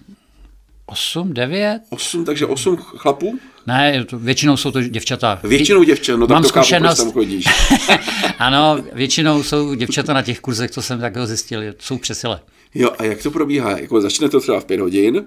osm, 0.92 1.32
devět. 1.34 1.80
Osm, 1.90 2.24
takže 2.24 2.46
osm 2.46 2.76
chlapů? 2.76 3.38
Ne, 3.66 4.04
to, 4.04 4.18
většinou 4.18 4.56
jsou 4.56 4.70
to 4.70 4.82
děvčata. 4.82 5.40
Většinou 5.42 5.82
děvčata, 5.82 6.18
no 6.18 6.26
tak 6.26 6.34
Mám 6.34 6.42
to 6.42 6.48
zkušenost. 6.48 6.98
Tam 6.98 7.12
chodíš. 7.12 7.44
ano, 8.38 8.84
většinou 8.92 9.42
jsou 9.42 9.74
děvčata 9.74 10.12
na 10.12 10.22
těch 10.22 10.40
kurzech, 10.40 10.70
co 10.70 10.82
jsem 10.82 11.00
takého 11.00 11.26
zjistil, 11.26 11.62
jsou 11.78 11.98
přesile. 11.98 12.40
Jo, 12.74 12.90
a 12.98 13.04
jak 13.04 13.22
to 13.22 13.30
probíhá? 13.30 13.78
Jako 13.78 14.00
začne 14.00 14.28
to 14.28 14.40
třeba 14.40 14.60
v 14.60 14.64
pět 14.64 14.80
hodin? 14.80 15.24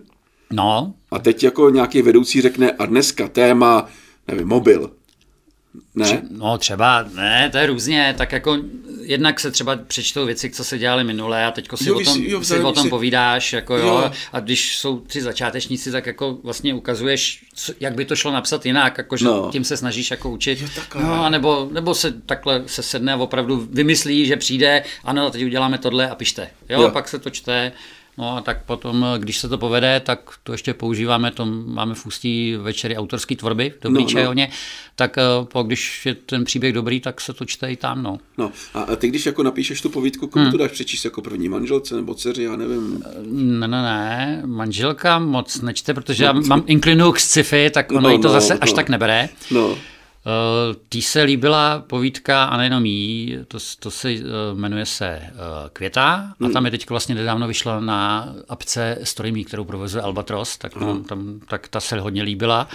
No. 0.54 0.94
A 1.12 1.20
teď 1.20 1.44
jako 1.44 1.70
nějaký 1.70 2.02
vedoucí 2.02 2.42
řekne, 2.42 2.72
a 2.72 2.86
dneska 2.86 3.28
téma, 3.28 3.90
nevím, 4.28 4.48
mobil. 4.48 4.92
Ne? 5.96 6.22
No 6.30 6.58
třeba, 6.58 7.06
ne, 7.16 7.50
to 7.52 7.58
je 7.58 7.66
různě, 7.66 8.16
tak 8.18 8.32
jako 8.32 8.58
jednak 9.06 9.40
se 9.40 9.52
třeba 9.52 9.76
přečtou 9.88 10.26
věci, 10.26 10.50
co 10.50 10.64
se 10.64 10.78
dělali 10.78 11.04
minule 11.04 11.46
a 11.46 11.52
teďko 11.52 11.78
si, 11.78 11.90
jo, 11.90 11.96
o, 12.00 12.04
tom, 12.04 12.22
jo, 12.22 12.44
si 12.44 12.60
o 12.60 12.72
tom 12.72 12.84
si... 12.84 12.90
povídáš, 12.90 13.54
jako 13.54 13.78
jo. 13.78 13.88
jo. 13.88 14.12
a 14.34 14.40
když 14.40 14.78
jsou 14.78 15.00
tři 15.00 15.22
začátečníci, 15.22 15.92
tak 15.92 16.06
jako 16.06 16.38
vlastně 16.44 16.74
ukazuješ, 16.74 17.46
co, 17.54 17.74
jak 17.80 17.96
by 17.96 18.06
to 18.06 18.16
šlo 18.16 18.32
napsat 18.32 18.66
jinak, 18.66 18.98
jako 18.98 19.18
že 19.18 19.26
no. 19.26 19.50
tím 19.52 19.64
se 19.64 19.78
snažíš 19.78 20.12
jako 20.12 20.30
učit. 20.30 20.62
Jo, 20.62 21.02
no, 21.02 21.26
a 21.26 21.30
nebo, 21.30 21.70
nebo 21.72 21.96
se 21.96 22.12
takhle 22.12 22.64
se 22.66 22.84
sedne 22.84 23.14
a 23.14 23.18
opravdu 23.18 23.68
vymyslí, 23.72 24.26
že 24.26 24.38
přijde, 24.38 24.84
ano, 25.04 25.30
teď 25.30 25.46
uděláme 25.46 25.78
tohle 25.78 26.10
a 26.10 26.16
pište. 26.16 26.50
Jo, 26.70 26.82
jo. 26.82 26.90
pak 26.90 27.08
se 27.08 27.20
to 27.20 27.30
čte, 27.30 27.72
No 28.18 28.38
a 28.38 28.42
tak 28.42 28.64
potom, 28.66 29.06
když 29.18 29.38
se 29.38 29.50
to 29.50 29.58
povede, 29.58 30.00
tak 30.00 30.20
to 30.44 30.52
ještě 30.52 30.74
používáme, 30.74 31.32
to 31.32 31.46
máme 31.46 31.96
v 31.96 32.06
ústí 32.06 32.56
večery 32.56 32.98
autorské 32.98 33.36
tvorby, 33.36 33.74
dobrý 33.82 34.06
no, 34.16 34.34
no. 34.34 34.48
tak 34.96 35.18
eh, 35.18 35.22
po, 35.44 35.64
když 35.64 36.06
je 36.06 36.16
ten 36.16 36.44
příběh 36.44 36.74
dobrý, 36.74 37.00
tak 37.00 37.22
se 37.22 37.34
to 37.34 37.46
čte 37.46 37.72
i 37.72 37.76
tam, 37.76 38.04
no. 38.04 38.18
No 38.38 38.52
a 38.74 38.96
ty, 38.96 39.08
když 39.08 39.26
jako 39.26 39.44
napíšeš 39.44 39.82
tu 39.82 39.90
povídku, 39.90 40.28
komu 40.28 40.46
hmm. 40.46 40.52
to 40.52 40.58
dáš 40.58 40.72
přečíst 40.72 41.06
jako 41.06 41.22
první 41.22 41.50
manželce 41.50 41.96
nebo 41.96 42.14
dceři, 42.14 42.44
já 42.44 42.56
nevím. 42.56 43.04
Eh, 43.06 43.10
ne, 43.32 43.68
ne, 43.68 43.82
ne, 43.82 44.42
manželka 44.46 45.20
moc 45.20 45.62
nečte, 45.62 45.94
protože 45.94 46.24
no. 46.24 46.28
já 46.28 46.34
mám 46.34 46.64
inklinu 46.66 47.12
k 47.12 47.20
sci-fi, 47.20 47.70
tak 47.70 47.92
ono 47.92 48.02
no, 48.02 48.10
jí 48.10 48.22
to 48.22 48.28
no, 48.28 48.34
zase 48.34 48.54
no. 48.54 48.64
až 48.64 48.74
tak 48.74 48.90
nebere. 48.90 49.30
No. 49.52 49.78
Eh, 50.28 50.76
tý 50.90 51.02
se 51.02 51.24
líbila 51.24 51.84
povídka 51.88 52.44
a 52.44 52.58
nejenom 52.58 52.86
jí, 52.86 53.38
to, 53.48 53.58
to 53.80 53.92
se 53.92 54.12
eh, 54.12 54.22
jmenuje 54.54 54.86
se 54.86 55.08
eh, 55.08 55.32
Květa 55.74 56.34
a 56.46 56.50
tam 56.50 56.66
je 56.66 56.72
teď 56.72 56.90
vlastně 56.90 57.16
nedávno 57.16 57.48
vyšla 57.48 57.80
na 57.80 58.30
apce 58.50 58.98
Storyme, 59.04 59.44
kterou 59.44 59.66
provozuje 59.66 60.02
Albatros, 60.02 60.58
tak, 60.58 60.74
tam, 60.74 61.04
tam, 61.04 61.40
tak 61.50 61.68
ta 61.68 61.80
se 61.80 62.00
hodně 62.00 62.24
líbila. 62.24 62.68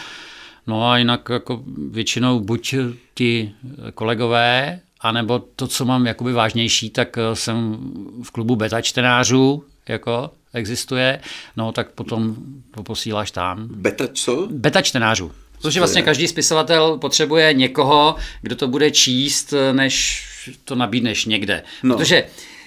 No 0.66 0.90
a 0.90 0.99
jinak 0.99 1.28
jako 1.28 1.62
většinou 1.90 2.40
buď 2.40 2.75
ty 3.14 3.52
kolegové, 3.95 4.80
anebo 5.00 5.38
to, 5.57 5.66
co 5.66 5.85
mám 5.85 6.07
jakoby 6.07 6.33
vážnější, 6.33 6.90
tak 6.90 7.19
jsem 7.35 7.78
v 8.23 8.30
klubu 8.30 8.57
beta 8.57 8.80
čtenářů, 8.80 9.64
jako 9.88 10.30
existuje, 10.54 11.21
no 11.57 11.73
tak 11.73 11.90
potom 11.90 12.37
to 12.75 12.83
posíláš 12.83 13.30
tam. 13.30 13.69
Beta 13.71 14.09
co? 14.12 14.49
Beta 14.50 14.83
čtenářů. 14.83 15.33
Protože 15.62 15.81
vlastně 15.81 16.02
každý 16.02 16.29
spisovatel 16.29 16.99
potřebuje 16.99 17.55
někoho, 17.55 18.17
kdo 18.43 18.57
to 18.57 18.69
bude 18.69 18.90
číst, 18.90 19.55
než 19.73 20.26
to 20.64 20.75
nabídneš 20.75 21.25
někde. 21.25 21.62
No. 21.83 21.97
Protože 21.97 22.25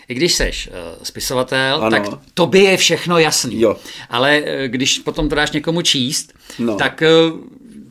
i 0.07 0.13
když 0.13 0.33
seš 0.33 0.67
uh, 0.67 1.03
spisovatel, 1.03 1.77
ano. 1.81 1.89
tak 1.89 2.19
tobě 2.33 2.63
je 2.63 2.77
všechno 2.77 3.17
jasný. 3.17 3.61
Jo. 3.61 3.75
Ale 4.09 4.41
uh, 4.41 4.47
když 4.67 4.99
potom 4.99 5.29
to 5.29 5.35
dáš 5.35 5.51
někomu 5.51 5.81
číst, 5.81 6.33
no. 6.59 6.75
tak 6.75 7.03
uh, 7.31 7.39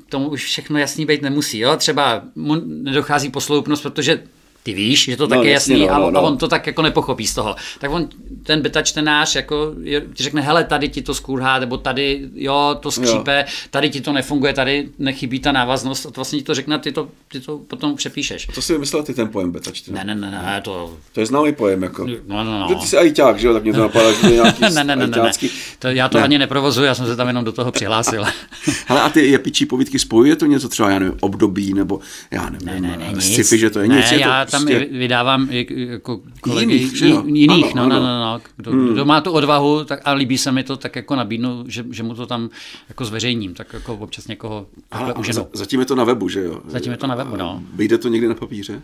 tomu 0.09 0.29
už 0.29 0.45
všechno 0.45 0.79
jasný 0.79 1.07
být 1.07 1.23
nemusí. 1.23 1.59
Jo? 1.59 1.77
Třeba 1.77 2.23
mu 2.35 2.55
nedochází 2.65 3.31
posloupnost, 3.31 3.83
protože 3.83 4.23
ty 4.63 4.73
víš, 4.73 5.05
že 5.05 5.17
to 5.17 5.27
tak 5.27 5.39
no, 5.39 5.45
je 5.45 5.51
jasný 5.51 5.87
no, 5.87 5.99
no, 5.99 6.11
no. 6.11 6.21
a 6.21 6.23
on 6.23 6.39
to 6.39 6.49
tak 6.49 6.67
jako 6.67 6.83
nepochopí 6.83 7.27
z 7.27 7.35
toho. 7.35 7.57
Tak 7.79 7.91
on, 7.91 8.09
ten 8.43 8.61
beta 8.61 8.83
čtenář, 8.83 9.35
jako 9.35 9.73
je, 9.83 10.01
ti 10.15 10.23
řekne, 10.23 10.43
hele, 10.43 10.65
tady 10.65 10.89
ti 10.89 11.03
to 11.03 11.15
skurhá, 11.15 11.59
nebo 11.59 11.77
tady, 11.77 12.29
jo, 12.35 12.77
to 12.81 12.91
skřípe, 12.91 13.45
jo. 13.47 13.53
tady 13.71 13.91
ti 13.91 14.01
to 14.01 14.13
nefunguje, 14.13 14.53
tady 14.53 14.89
nechybí 14.99 15.41
ta 15.41 15.53
návaznost, 15.53 16.07
a 16.07 16.11
to 16.11 16.15
vlastně 16.15 16.39
ti 16.39 16.45
to 16.45 16.55
řekne, 16.55 16.79
ty 16.79 16.93
to, 16.93 17.09
ty 17.29 17.41
to 17.41 17.59
potom 17.59 17.97
přepíšeš. 17.97 18.49
A 18.49 18.53
to 18.53 18.63
si 18.63 18.73
vymyslel 18.73 19.03
ty 19.03 19.15
ten 19.15 19.29
pojem 19.29 19.53
beta 19.53 19.71
čtenář? 19.71 20.05
Ne, 20.05 20.15
ne, 20.15 20.21
ne, 20.21 20.31
ne, 20.31 20.61
to... 20.65 20.97
To 21.13 21.21
je 21.21 21.27
známý 21.27 21.53
pojem, 21.53 21.83
jako. 21.83 22.07
No, 22.27 22.45
no, 22.45 22.61
no. 22.61 22.67
Že 22.69 22.75
ty 22.75 22.87
jsi 22.87 22.97
ajťák, 22.97 23.39
že 23.39 23.47
jo, 23.47 23.53
tak 23.53 23.63
mě 23.63 23.73
to 23.73 23.81
napadá, 23.81 24.13
že 24.13 24.31
nějaký 24.31 24.63
ne, 24.63 24.71
ne, 24.71 24.85
ne, 24.85 24.97
ne, 24.97 25.07
ne. 25.07 25.31
To, 25.79 25.89
já 25.89 26.09
to 26.09 26.19
ne. 26.19 26.25
ani 26.25 26.39
neprovozuji, 26.39 26.87
já 26.87 26.95
jsem 26.95 27.07
se 27.07 27.17
tam 27.17 27.29
jenom 27.29 27.45
do 27.45 27.53
toho 27.53 27.73
přihlásil. 27.73 28.25
hele, 28.87 29.01
a 29.03 29.09
ty 29.09 29.27
jepičí 29.27 29.67
povídky 29.67 29.99
spojuje 29.99 30.37
to 30.37 30.47
něco 30.47 30.69
třeba, 30.69 30.91
já 30.91 30.99
nevím, 30.99 31.19
období, 31.21 31.75
nebo 31.75 32.01
já 32.31 32.51
nevím, 32.51 32.67
ne, 32.67 32.81
ne, 32.81 33.13
ne, 33.15 33.21
sci-fi, 33.21 33.59
že 33.59 33.71
to 33.71 33.81
je 33.81 33.89
ne, 33.89 33.97
nic, 33.97 34.13
já 34.13 34.47
tam 34.53 34.67
prostě... 34.67 34.89
vydávám 34.91 35.49
jako 35.51 36.21
kolegy 36.41 36.75
jiných, 36.75 37.03
jiných 37.25 37.77
ano, 37.77 37.89
no, 37.89 37.97
ano. 37.97 38.07
no, 38.07 38.19
no, 38.19 38.21
no. 38.21 38.41
Kdo, 38.57 38.71
hmm. 38.71 38.93
kdo, 38.93 39.05
má 39.05 39.21
tu 39.21 39.33
odvahu 39.33 39.85
tak, 39.85 40.01
a 40.05 40.13
líbí 40.13 40.39
se 40.39 40.53
mi 40.53 40.63
to, 40.65 40.77
tak 40.77 40.97
jako 40.97 41.17
nabídnu, 41.17 41.65
že, 41.69 41.85
že 41.91 42.03
mu 42.03 42.15
to 42.15 42.27
tam 42.27 42.51
jako 42.89 43.05
zveřejním, 43.05 43.55
tak 43.55 43.73
jako 43.73 43.95
občas 43.95 44.27
někoho 44.27 44.67
takhle 44.89 45.15
uženu. 45.15 45.49
Zatím 45.53 45.81
je 45.81 45.87
to 45.87 45.95
na 45.95 46.05
webu, 46.05 46.29
že 46.29 46.45
jo? 46.45 46.61
Zatím 46.67 46.93
je 46.93 46.99
to 46.99 47.07
na 47.07 47.15
webu, 47.15 47.37
no. 47.37 47.63
Vyjde 47.75 47.99
to 47.99 48.09
někdy 48.09 48.29
na 48.29 48.35
papíře? 48.35 48.83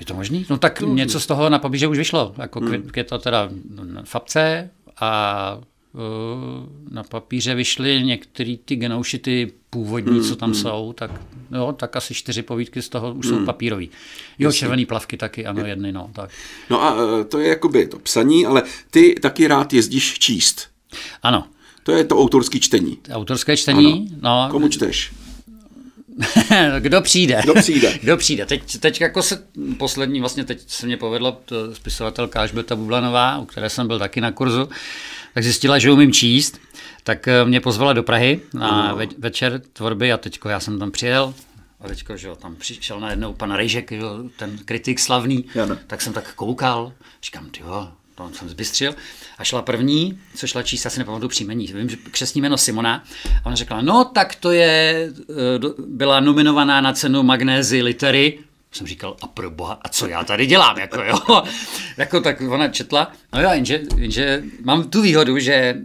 Je 0.00 0.06
to 0.06 0.14
možný? 0.14 0.46
No 0.50 0.58
tak 0.58 0.78
to 0.78 0.86
něco 0.86 1.20
z 1.20 1.26
toho 1.26 1.48
na 1.48 1.58
papíře 1.58 1.86
už 1.86 1.98
vyšlo. 1.98 2.34
Jako 2.38 2.60
hmm. 2.60 2.90
to 3.08 3.18
teda 3.18 3.48
na 3.84 4.02
Fabce 4.02 4.70
a 5.00 5.60
na 6.90 7.02
papíře 7.02 7.54
vyšly 7.54 8.02
některé 8.02 8.56
ty 8.64 8.76
genoušity 8.76 9.52
původní, 9.70 10.18
mm, 10.18 10.24
co 10.24 10.36
tam 10.36 10.48
mm. 10.48 10.54
jsou, 10.54 10.92
tak, 10.92 11.10
jo, 11.54 11.74
tak 11.78 11.96
asi 11.96 12.14
čtyři 12.14 12.42
povídky 12.42 12.82
z 12.82 12.88
toho 12.88 13.14
už 13.14 13.26
jsou 13.26 13.44
papírový. 13.44 13.90
Jo, 14.38 14.48
Jasně. 14.48 14.58
červený 14.58 14.86
plavky 14.86 15.16
taky, 15.16 15.46
ano, 15.46 15.66
jedny, 15.66 15.92
no. 15.92 16.10
Tak. 16.12 16.30
No 16.70 16.82
a 16.82 16.96
eh, 17.20 17.24
to 17.24 17.38
je 17.38 17.48
jakoby 17.48 17.86
to 17.86 17.98
psaní, 17.98 18.46
ale 18.46 18.62
ty 18.90 19.14
taky 19.22 19.46
rád 19.46 19.72
jezdíš 19.72 20.18
číst. 20.18 20.68
Ano. 21.22 21.44
To 21.82 21.92
je 21.92 22.04
to 22.04 22.18
autorské 22.18 22.58
čtení. 22.58 22.98
Autorské 23.12 23.56
čtení, 23.56 24.08
ano. 24.22 24.46
no. 24.46 24.48
Komu 24.50 24.68
čteš? 24.68 25.12
Kdo 26.78 27.00
přijde? 27.00 27.40
Kdo 27.42 27.54
přijde? 27.54 27.98
Kdo 28.02 28.16
přijde? 28.16 28.46
Teď, 28.46 28.78
teď 28.80 29.00
jako 29.00 29.22
se 29.22 29.42
poslední, 29.78 30.20
vlastně 30.20 30.44
teď 30.44 30.60
se 30.66 30.86
mě 30.86 30.96
povedlo 30.96 31.40
spisovatelka 31.72 32.40
Alžběta 32.40 32.76
Bublanová, 32.76 33.38
u 33.38 33.44
které 33.44 33.70
jsem 33.70 33.86
byl 33.86 33.98
taky 33.98 34.20
na 34.20 34.32
kurzu, 34.32 34.68
tak 35.36 35.44
zjistila, 35.44 35.78
že 35.78 35.92
umím 35.92 36.12
číst, 36.12 36.60
tak 37.04 37.28
eh, 37.28 37.44
mě 37.44 37.60
pozvala 37.60 37.92
do 37.92 38.02
Prahy 38.02 38.40
na 38.54 38.94
ve, 38.94 39.06
večer 39.18 39.62
tvorby 39.72 40.12
a 40.12 40.16
teďko 40.16 40.48
já 40.48 40.60
jsem 40.60 40.78
tam 40.78 40.90
přijel, 40.90 41.34
a 41.80 41.88
teďko, 41.88 42.16
že 42.16 42.28
jo, 42.28 42.36
tam 42.36 42.56
přišel 42.56 43.00
najednou 43.00 43.34
pan 43.34 43.52
Rejžek, 43.52 43.92
jo, 43.92 44.24
ten 44.36 44.58
kritik 44.64 44.98
slavný, 44.98 45.44
tak 45.86 46.02
jsem 46.02 46.12
tak 46.12 46.34
koukal, 46.34 46.92
říkám, 47.22 47.50
ty 47.50 47.60
jo, 47.60 47.88
to 48.14 48.30
jsem 48.32 48.48
zbystřil. 48.48 48.94
A 49.38 49.44
šla 49.44 49.62
první, 49.62 50.18
co 50.34 50.46
šla 50.46 50.62
číst, 50.62 50.86
asi 50.86 50.98
nepamatuju 50.98 51.28
příjmení, 51.28 51.66
vím, 51.66 51.88
že 51.88 51.96
křesní 51.96 52.40
jméno 52.40 52.58
Simona. 52.58 53.04
A 53.42 53.46
ona 53.46 53.56
řekla, 53.56 53.82
no 53.82 54.04
tak 54.04 54.34
to 54.34 54.50
je, 54.50 55.10
eh, 55.30 55.34
byla 55.86 56.20
nominovaná 56.20 56.80
na 56.80 56.92
cenu 56.92 57.22
magnézy 57.22 57.82
litery, 57.82 58.38
jsem 58.76 58.86
říkal, 58.86 59.16
a 59.22 59.26
pro 59.26 59.50
boha, 59.50 59.78
a 59.82 59.88
co 59.88 60.06
já 60.06 60.24
tady 60.24 60.46
dělám, 60.46 60.78
jako 60.78 61.02
jo. 61.02 61.42
jako 61.96 62.20
tak 62.20 62.40
ona 62.40 62.68
četla, 62.68 63.12
no 63.32 63.42
jo, 63.42 63.48
jenže, 63.52 63.80
jenže 63.96 64.42
mám 64.64 64.90
tu 64.90 65.02
výhodu, 65.02 65.38
že 65.38 65.76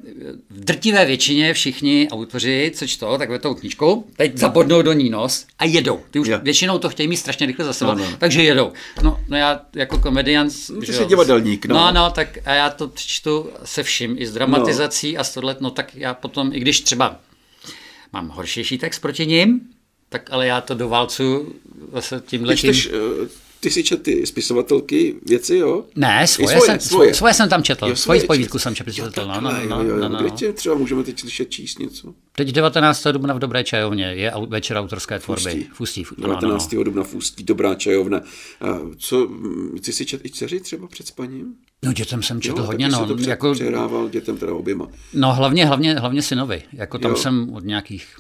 v 0.50 0.66
drtivé 0.66 1.06
většině 1.06 1.54
všichni 1.54 2.08
autoři, 2.12 2.72
co 2.76 2.88
čtou, 2.88 3.18
tak 3.18 3.42
tou 3.42 3.54
knížku, 3.54 4.08
teď 4.18 4.38
zabodnou 4.38 4.82
do 4.82 4.94
ní 4.94 5.10
nos 5.10 5.46
a 5.60 5.66
jedou. 5.66 6.02
Ty 6.12 6.20
už 6.20 6.28
yeah. 6.28 6.44
většinou 6.44 6.78
to 6.78 6.90
chtějí 6.90 7.08
mít 7.08 7.18
strašně 7.18 7.46
rychle 7.48 7.66
za 7.66 7.74
sebou, 7.74 7.92
no, 7.92 8.12
no. 8.12 8.18
takže 8.18 8.44
jedou. 8.44 8.72
No, 9.04 9.20
no 9.28 9.38
já 9.38 9.62
jako 9.76 10.00
komediant... 10.00 10.54
No, 10.70 10.82
ty 10.82 10.94
jsi 10.94 11.06
divadelník, 11.06 11.66
no. 11.66 11.76
No, 11.76 11.92
no, 11.92 12.12
tak 12.12 12.38
a 12.46 12.54
já 12.54 12.70
to 12.70 12.92
čtu 12.96 13.50
se 13.64 13.84
vším, 13.84 14.16
i 14.20 14.26
s 14.26 14.34
dramatizací 14.34 15.14
no. 15.14 15.20
a 15.20 15.24
s 15.24 15.34
tohle, 15.34 15.56
no 15.60 15.72
tak 15.72 15.96
já 15.96 16.14
potom, 16.14 16.54
i 16.54 16.60
když 16.60 16.82
třeba 16.82 17.20
mám 18.14 18.30
horšější 18.30 18.78
text 18.78 19.00
proti 19.00 19.26
ním, 19.26 19.62
tak 20.12 20.34
ale 20.34 20.48
já 20.48 20.62
to 20.62 20.76
doválcu 20.76 21.54
zase 21.94 22.24
tímhle 22.26 22.56
tím... 22.56 22.74
Čteš, 22.74 22.90
eh, 22.94 23.28
ty 23.60 23.70
si 23.70 23.84
čet 23.84 24.04
ty 24.04 24.26
spisovatelky 24.26 25.16
věci, 25.26 25.56
jo? 25.56 25.86
Ne, 25.96 26.28
svoje, 26.28 26.48
svoje, 26.48 26.62
jsem, 26.62 26.80
svoje. 26.80 27.14
svoje 27.14 27.34
jsem 27.34 27.50
tam 27.50 27.64
četl, 27.64 27.88
jo, 27.88 27.96
svoji 27.96 28.22
povídku 28.22 28.60
jsem 28.60 28.76
četl. 28.76 28.90
Jo, 28.96 29.10
no, 29.18 29.42
no, 29.42 29.52
no, 29.68 29.84
no, 29.84 30.10
no. 30.10 30.30
Kde 30.30 30.54
třeba 30.54 30.76
můžeme 30.76 31.04
teď 31.04 31.20
slyšet 31.20 31.50
číst 31.50 31.80
něco? 31.80 32.14
Teď 32.36 32.48
19. 32.48 33.08
dubna 33.12 33.34
v 33.34 33.40
Dobré 33.40 33.64
čajovně 33.64 34.06
je 34.06 34.34
večer 34.48 34.78
autorské 34.78 35.20
tvorby. 35.20 35.68
Fustí. 35.74 36.04
Fustí. 36.04 36.22
19. 36.22 36.72
No, 36.72 36.78
no. 36.78 36.84
dubna 36.84 37.04
Fustí, 37.04 37.44
Dobrá 37.44 37.76
čajovna. 37.76 38.22
Co, 38.98 39.30
ty 39.86 39.94
si 39.94 40.06
čet 40.06 40.26
i 40.26 40.30
dceři 40.30 40.60
třeba 40.60 40.88
před 40.88 41.08
spaním? 41.08 41.54
No 41.84 41.94
dětem 41.94 42.24
jsem 42.24 42.42
četl 42.42 42.60
jo, 42.60 42.66
hodně, 42.66 42.90
no. 42.90 43.08
To 43.08 43.30
jako, 43.30 43.54
přehrával 43.54 44.10
dětem 44.10 44.38
teda 44.38 44.54
oběma. 44.54 44.88
No 45.14 45.34
hlavně, 45.34 45.66
hlavně, 45.66 45.94
hlavně 45.94 46.22
synovi. 46.22 46.64
Jako 46.74 46.98
tam 46.98 47.12
jo. 47.12 47.18
jsem 47.18 47.50
od 47.54 47.64
nějakých 47.64 48.16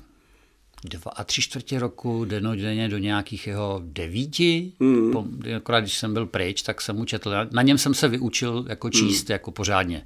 dva 0.89 1.11
a 1.15 1.23
tři 1.23 1.41
čtvrtě 1.41 1.79
roku, 1.79 2.25
denodenně 2.25 2.89
do 2.89 2.97
nějakých 2.97 3.47
jeho 3.47 3.81
devíti. 3.83 4.71
Mm. 4.79 5.11
Po, 5.11 5.25
akorát 5.57 5.79
když 5.79 5.97
jsem 5.97 6.13
byl 6.13 6.25
pryč, 6.25 6.61
tak 6.61 6.81
jsem 6.81 6.95
mu 6.95 7.05
četl. 7.05 7.31
Na 7.51 7.61
něm 7.61 7.77
jsem 7.77 7.93
se 7.93 8.07
vyučil 8.07 8.65
jako 8.69 8.87
hmm. 8.87 8.91
číst 8.91 9.29
mm. 9.29 9.33
jako 9.33 9.51
pořádně. 9.51 10.03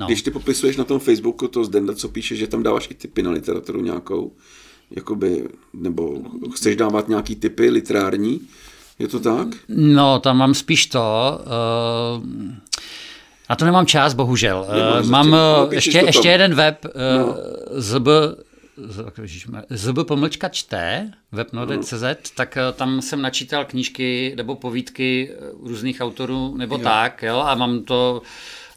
No. 0.00 0.06
Když 0.06 0.22
ty 0.22 0.30
popisuješ 0.30 0.76
na 0.76 0.84
tom 0.84 0.98
Facebooku 0.98 1.48
to 1.48 1.64
Zdenda, 1.64 1.94
co 1.94 2.08
píše, 2.08 2.36
že 2.36 2.46
tam 2.46 2.62
dáváš 2.62 2.88
i 2.90 2.94
typy 2.94 3.22
na 3.22 3.30
literaturu 3.30 3.80
nějakou, 3.80 4.32
jakoby, 4.90 5.48
nebo 5.72 6.22
chceš 6.54 6.76
dávat 6.76 7.08
nějaký 7.08 7.36
typy 7.36 7.70
literární, 7.70 8.40
je 8.98 9.08
to 9.08 9.20
tak? 9.20 9.48
No, 9.68 10.18
tam 10.20 10.36
mám 10.36 10.54
spíš 10.54 10.86
to... 10.86 11.38
Uh, 12.18 12.24
na 13.50 13.56
to 13.56 13.64
nemám 13.64 13.86
čas, 13.86 14.14
bohužel. 14.14 14.66
uh, 15.00 15.06
mám 15.06 15.30
no, 15.30 15.68
ještě, 15.70 15.98
ještě 15.98 16.28
jeden 16.28 16.54
web, 16.54 16.86
no. 17.18 17.36
zb 17.70 18.08
zb 19.70 19.98
pomlčka 20.06 20.48
čte, 20.48 21.12
webnode.cz, 21.32 22.04
tak 22.34 22.56
eh, 22.56 22.72
tam 22.72 23.02
jsem 23.02 23.22
načítal 23.22 23.64
knížky 23.64 24.34
nebo 24.36 24.54
povídky 24.54 25.30
eh, 25.30 25.50
různých 25.62 26.00
autorů 26.00 26.56
nebo 26.56 26.74
jo. 26.74 26.80
tak, 26.82 27.22
jo, 27.22 27.38
a 27.38 27.54
mám 27.54 27.82
to 27.82 28.22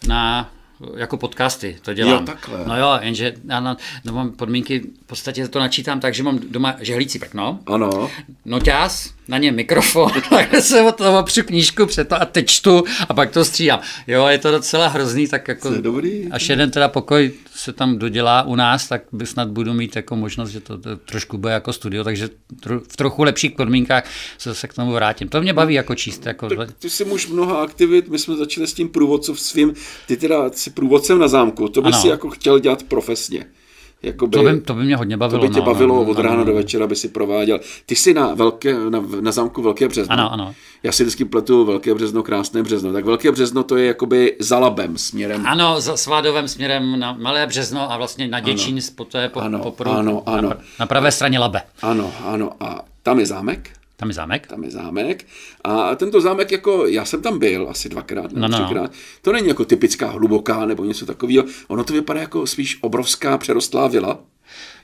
na 0.08 0.51
jako 0.96 1.17
podcasty, 1.17 1.77
to 1.81 1.93
dělám. 1.93 2.20
Jo, 2.20 2.25
takhle. 2.25 2.63
No 2.67 2.77
jo, 2.77 3.00
jenže 3.01 3.34
já 3.46 3.60
na, 3.60 3.77
no 4.05 4.13
mám 4.13 4.31
podmínky, 4.31 4.79
v 4.79 5.08
podstatě 5.08 5.48
to 5.48 5.60
načítám 5.60 6.00
tak, 6.00 6.13
že 6.13 6.24
mám 6.24 6.39
doma 6.50 6.75
žehlící 6.79 7.20
prkno. 7.20 7.60
Ano. 7.65 8.10
Noťás, 8.46 9.13
na 9.27 9.37
něm 9.37 9.55
mikrofon, 9.55 10.11
tak 10.29 10.55
se 10.55 10.81
od 10.81 10.95
toho 10.95 11.19
opřu 11.19 11.43
knížku 11.43 11.85
před 11.85 12.07
to 12.07 12.21
a 12.21 12.25
teď 12.25 12.47
čtu 12.47 12.83
a 13.09 13.13
pak 13.13 13.31
to 13.31 13.45
střídám. 13.45 13.79
Jo, 14.07 14.27
je 14.27 14.37
to 14.37 14.51
docela 14.51 14.87
hrozný, 14.87 15.27
tak 15.27 15.47
jako 15.47 15.69
dobrý. 15.69 16.27
až 16.31 16.49
jeden 16.49 16.71
teda 16.71 16.87
pokoj 16.87 17.31
se 17.55 17.73
tam 17.73 17.97
dodělá 17.97 18.43
u 18.43 18.55
nás, 18.55 18.87
tak 18.87 19.01
by 19.11 19.25
snad 19.25 19.49
budu 19.49 19.73
mít 19.73 19.95
jako 19.95 20.15
možnost, 20.15 20.49
že 20.49 20.59
to, 20.59 20.77
to 20.77 20.95
trošku 20.95 21.37
bude 21.37 21.53
jako 21.53 21.73
studio, 21.73 22.03
takže 22.03 22.29
v 22.65 22.97
trochu 22.97 23.23
lepších 23.23 23.51
podmínkách 23.51 24.03
se, 24.37 24.55
se 24.55 24.67
k 24.67 24.73
tomu 24.73 24.91
vrátím. 24.91 25.29
To 25.29 25.41
mě 25.41 25.53
baví 25.53 25.73
jako 25.73 25.95
číst. 25.95 26.25
Jako... 26.25 26.49
Tak 26.49 26.71
ty 26.79 26.89
jsi 26.89 27.05
muž 27.05 27.27
mnoha 27.27 27.63
aktivit, 27.63 28.07
my 28.07 28.19
jsme 28.19 28.35
začali 28.35 28.67
s 28.67 28.73
tím 28.73 28.89
průvodcovstvím, 28.89 29.73
ty 30.07 30.17
teda 30.17 30.49
jsi 30.51 30.69
průvodcem 30.69 31.19
na 31.19 31.27
zámku, 31.27 31.69
to 31.69 31.81
by 31.81 31.87
ano. 31.87 32.01
si 32.01 32.07
jako 32.07 32.29
chtěl 32.29 32.59
dělat 32.59 32.83
profesně. 32.83 33.45
Jakoby, 34.03 34.38
to, 34.38 34.43
by, 34.43 34.62
to 34.62 34.74
by 34.74 34.84
mě 34.84 34.96
hodně 34.96 35.17
bavilo. 35.17 35.41
To 35.41 35.48
by 35.48 35.53
tě 35.53 35.60
no, 35.60 35.65
bavilo 35.65 35.96
no, 35.96 36.03
no, 36.03 36.12
od 36.12 36.20
rána 36.20 36.36
no, 36.36 36.46
do 36.46 36.53
večera, 36.53 36.88
by 36.88 36.96
si 36.96 37.08
prováděl. 37.08 37.60
Ty 37.86 37.96
jsi 37.96 38.13
na, 38.13 38.34
velké, 38.34 38.89
na, 38.89 39.03
na 39.22 39.31
zámku 39.31 39.62
Velké 39.62 39.88
březno. 39.88 40.13
Ano, 40.13 40.34
ano. 40.34 40.53
Já 40.84 40.91
si 40.91 41.03
vždycky 41.03 41.25
pletu 41.25 41.65
Velké 41.65 41.93
březno, 41.93 42.24
krásné 42.24 42.63
březno. 42.63 42.93
Tak 42.93 43.05
Velké 43.05 43.31
březno 43.31 43.63
to 43.63 43.77
je 43.77 43.86
jakoby 43.86 44.36
za 44.39 44.60
labem 44.60 44.98
směrem. 44.98 45.48
Ano, 45.48 45.81
za 45.81 45.98
svádovém 45.98 46.48
směrem 46.48 47.00
na 47.00 47.13
Malé 47.13 47.48
březno 47.48 47.91
a 47.91 47.98
vlastně 47.98 48.27
na 48.27 48.39
Děčín, 48.39 48.75
ano. 48.75 48.88
poté 48.96 49.29
po, 49.29 49.39
ano, 49.39 49.72
po, 49.72 49.89
ano, 49.89 50.24
ano. 50.25 50.50
Na, 50.50 50.58
na 50.79 50.86
pravé 50.86 51.12
straně 51.12 51.39
Labe. 51.39 51.62
Ano, 51.81 52.12
ano. 52.25 52.51
A 52.60 52.81
tam 53.03 53.20
je 53.20 53.25
zámek. 53.25 53.80
Tam 54.01 54.10
je 54.10 54.13
zámek? 54.13 54.48
Tam 54.48 54.63
je 54.63 54.72
zámek. 54.72 55.25
A 55.63 55.96
tento 55.96 56.22
zámek, 56.22 56.51
jako 56.51 56.88
já 56.88 57.05
jsem 57.05 57.22
tam 57.22 57.39
byl 57.39 57.67
asi 57.70 57.89
dvakrát 57.89 58.31
nebo 58.31 58.39
no, 58.39 58.48
no. 58.48 58.60
no. 58.60 58.65
třikrát, 58.65 58.91
to 59.22 59.31
není 59.31 59.48
jako 59.48 59.65
typická 59.65 60.10
hluboká 60.10 60.65
nebo 60.65 60.86
něco 60.86 61.05
takového. 61.05 61.43
Ono 61.67 61.84
to 61.84 61.93
vypadá 61.93 62.22
jako 62.22 62.48
spíš 62.48 62.77
obrovská 62.81 63.38
přerostlá 63.38 63.88
vila. 63.88 64.20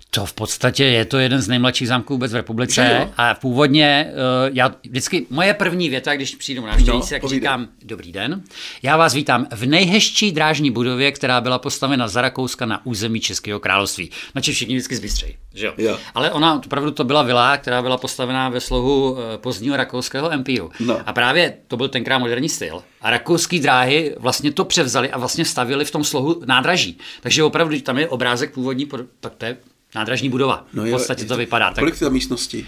To 0.10 0.26
v 0.26 0.34
podstatě 0.34 0.84
je 0.84 1.06
to 1.06 1.18
jeden 1.18 1.42
z 1.42 1.48
nejmladších 1.48 1.88
zámků 1.88 2.14
vůbec 2.14 2.32
v 2.32 2.36
republice. 2.36 3.10
A 3.18 3.34
původně, 3.34 4.12
uh, 4.12 4.56
já 4.58 4.76
vždycky, 4.84 5.26
moje 5.30 5.54
první 5.54 5.90
věta, 5.90 6.16
když 6.16 6.36
přijdu 6.36 6.62
na 6.62 6.68
návštěvníci, 6.68 7.14
no, 7.14 7.20
tak 7.20 7.30
říkám, 7.30 7.68
dobrý 7.84 8.12
den, 8.12 8.44
já 8.84 8.98
vás 8.98 9.14
vítám 9.14 9.48
v 9.52 9.66
nejhezčí 9.66 10.32
drážní 10.32 10.72
budově, 10.72 11.12
která 11.12 11.42
byla 11.42 11.60
postavena 11.60 12.08
za 12.08 12.22
Rakouska 12.22 12.66
na 12.66 12.86
území 12.86 13.20
Českého 13.20 13.60
království. 13.60 14.12
Znači 14.32 14.52
všichni 14.52 14.76
vždycky 14.76 14.96
zbystřejí, 14.96 15.38
že 15.54 15.66
jo? 15.66 15.74
jo. 15.78 15.98
Ale 16.16 16.32
ona, 16.32 16.62
opravdu 16.66 16.92
to 16.92 17.04
byla 17.04 17.24
vila, 17.24 17.58
která 17.58 17.82
byla 17.82 17.98
postavená 17.98 18.50
ve 18.50 18.60
slohu 18.60 19.18
eh, 19.18 19.38
pozdního 19.38 19.78
rakouského 19.78 20.34
empíru. 20.34 20.72
No. 20.80 21.02
A 21.06 21.14
právě 21.14 21.54
to 21.68 21.78
byl 21.78 21.90
tenkrát 21.90 22.20
moderní 22.20 22.50
styl. 22.50 22.84
A 23.02 23.10
rakouské 23.10 23.60
dráhy 23.60 24.16
vlastně 24.20 24.52
to 24.52 24.66
převzali 24.66 25.12
a 25.12 25.18
vlastně 25.18 25.46
stavili 25.46 25.86
v 25.86 25.92
tom 25.92 26.04
slohu 26.04 26.42
nádraží. 26.46 26.98
Takže 27.22 27.44
opravdu 27.44 27.80
tam 27.82 27.98
je 27.98 28.08
obrázek 28.08 28.54
původní, 28.54 28.90
tak 29.20 29.36
to 29.36 29.46
je 29.46 29.58
nádražní 29.96 30.29
budova. 30.29 30.65
No 30.74 30.84
v 30.84 30.91
podstatě 30.91 31.24
to, 31.24 31.34
to 31.34 31.38
vypadá. 31.38 31.70
Tak... 31.70 31.79
Kolik 31.79 32.00
tam 32.00 32.13
místností? 32.13 32.67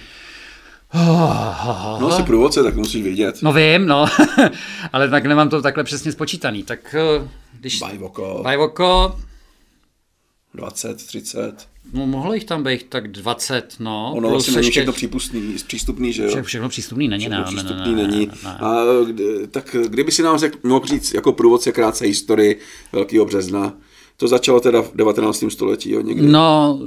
No, 1.99 2.11
jsi 2.11 2.23
průvodce, 2.23 2.63
tak 2.63 2.75
musíš 2.75 3.03
vědět. 3.03 3.41
No 3.41 3.53
vím, 3.53 3.88
no, 3.88 4.05
ale 4.93 5.09
tak 5.09 5.25
nemám 5.25 5.49
to 5.49 5.61
takhle 5.61 5.83
přesně 5.83 6.11
spočítaný. 6.11 6.63
Tak 6.63 6.95
eh, 6.95 7.27
když... 7.59 7.79
Bajvoko. 7.79 8.39
Bajvoko. 8.43 9.19
20, 10.53 11.05
30. 11.05 11.67
No, 11.93 12.07
mohlo 12.07 12.33
jich 12.33 12.43
tam 12.43 12.63
být 12.63 12.85
tak 12.89 13.07
20, 13.07 13.75
no. 13.79 14.13
Ono 14.15 14.29
vlastně 14.29 14.55
není 14.55 14.71
všechno 14.71 14.93
přípustný, 14.93 15.55
přístupný, 15.67 16.13
že 16.13 16.23
jo? 16.23 16.29
Vše, 16.29 16.43
všechno 16.43 16.69
přístupný 16.69 17.07
není, 17.07 17.21
všechno 17.21 17.38
ne, 17.38 17.43
přístupný 17.43 17.95
ne, 17.95 18.01
ne, 18.01 18.07
není. 18.07 18.25
Ne, 18.25 18.33
ne. 18.43 18.57
A 18.59 18.85
tak 19.51 19.75
kdyby 19.88 20.11
si 20.11 20.23
nám 20.23 20.38
řekl, 20.38 20.57
mohl 20.63 20.85
říct 20.85 21.13
jako 21.13 21.33
průvodce 21.33 21.71
krátce 21.71 22.05
historii 22.05 22.59
Velkého 22.91 23.25
března, 23.25 23.73
to 24.19 24.27
začalo 24.27 24.59
teda 24.59 24.81
v 24.81 24.91
19. 24.95 25.43
století, 25.49 25.91
jo, 25.91 26.01
někdy. 26.01 26.27
No, 26.27 26.79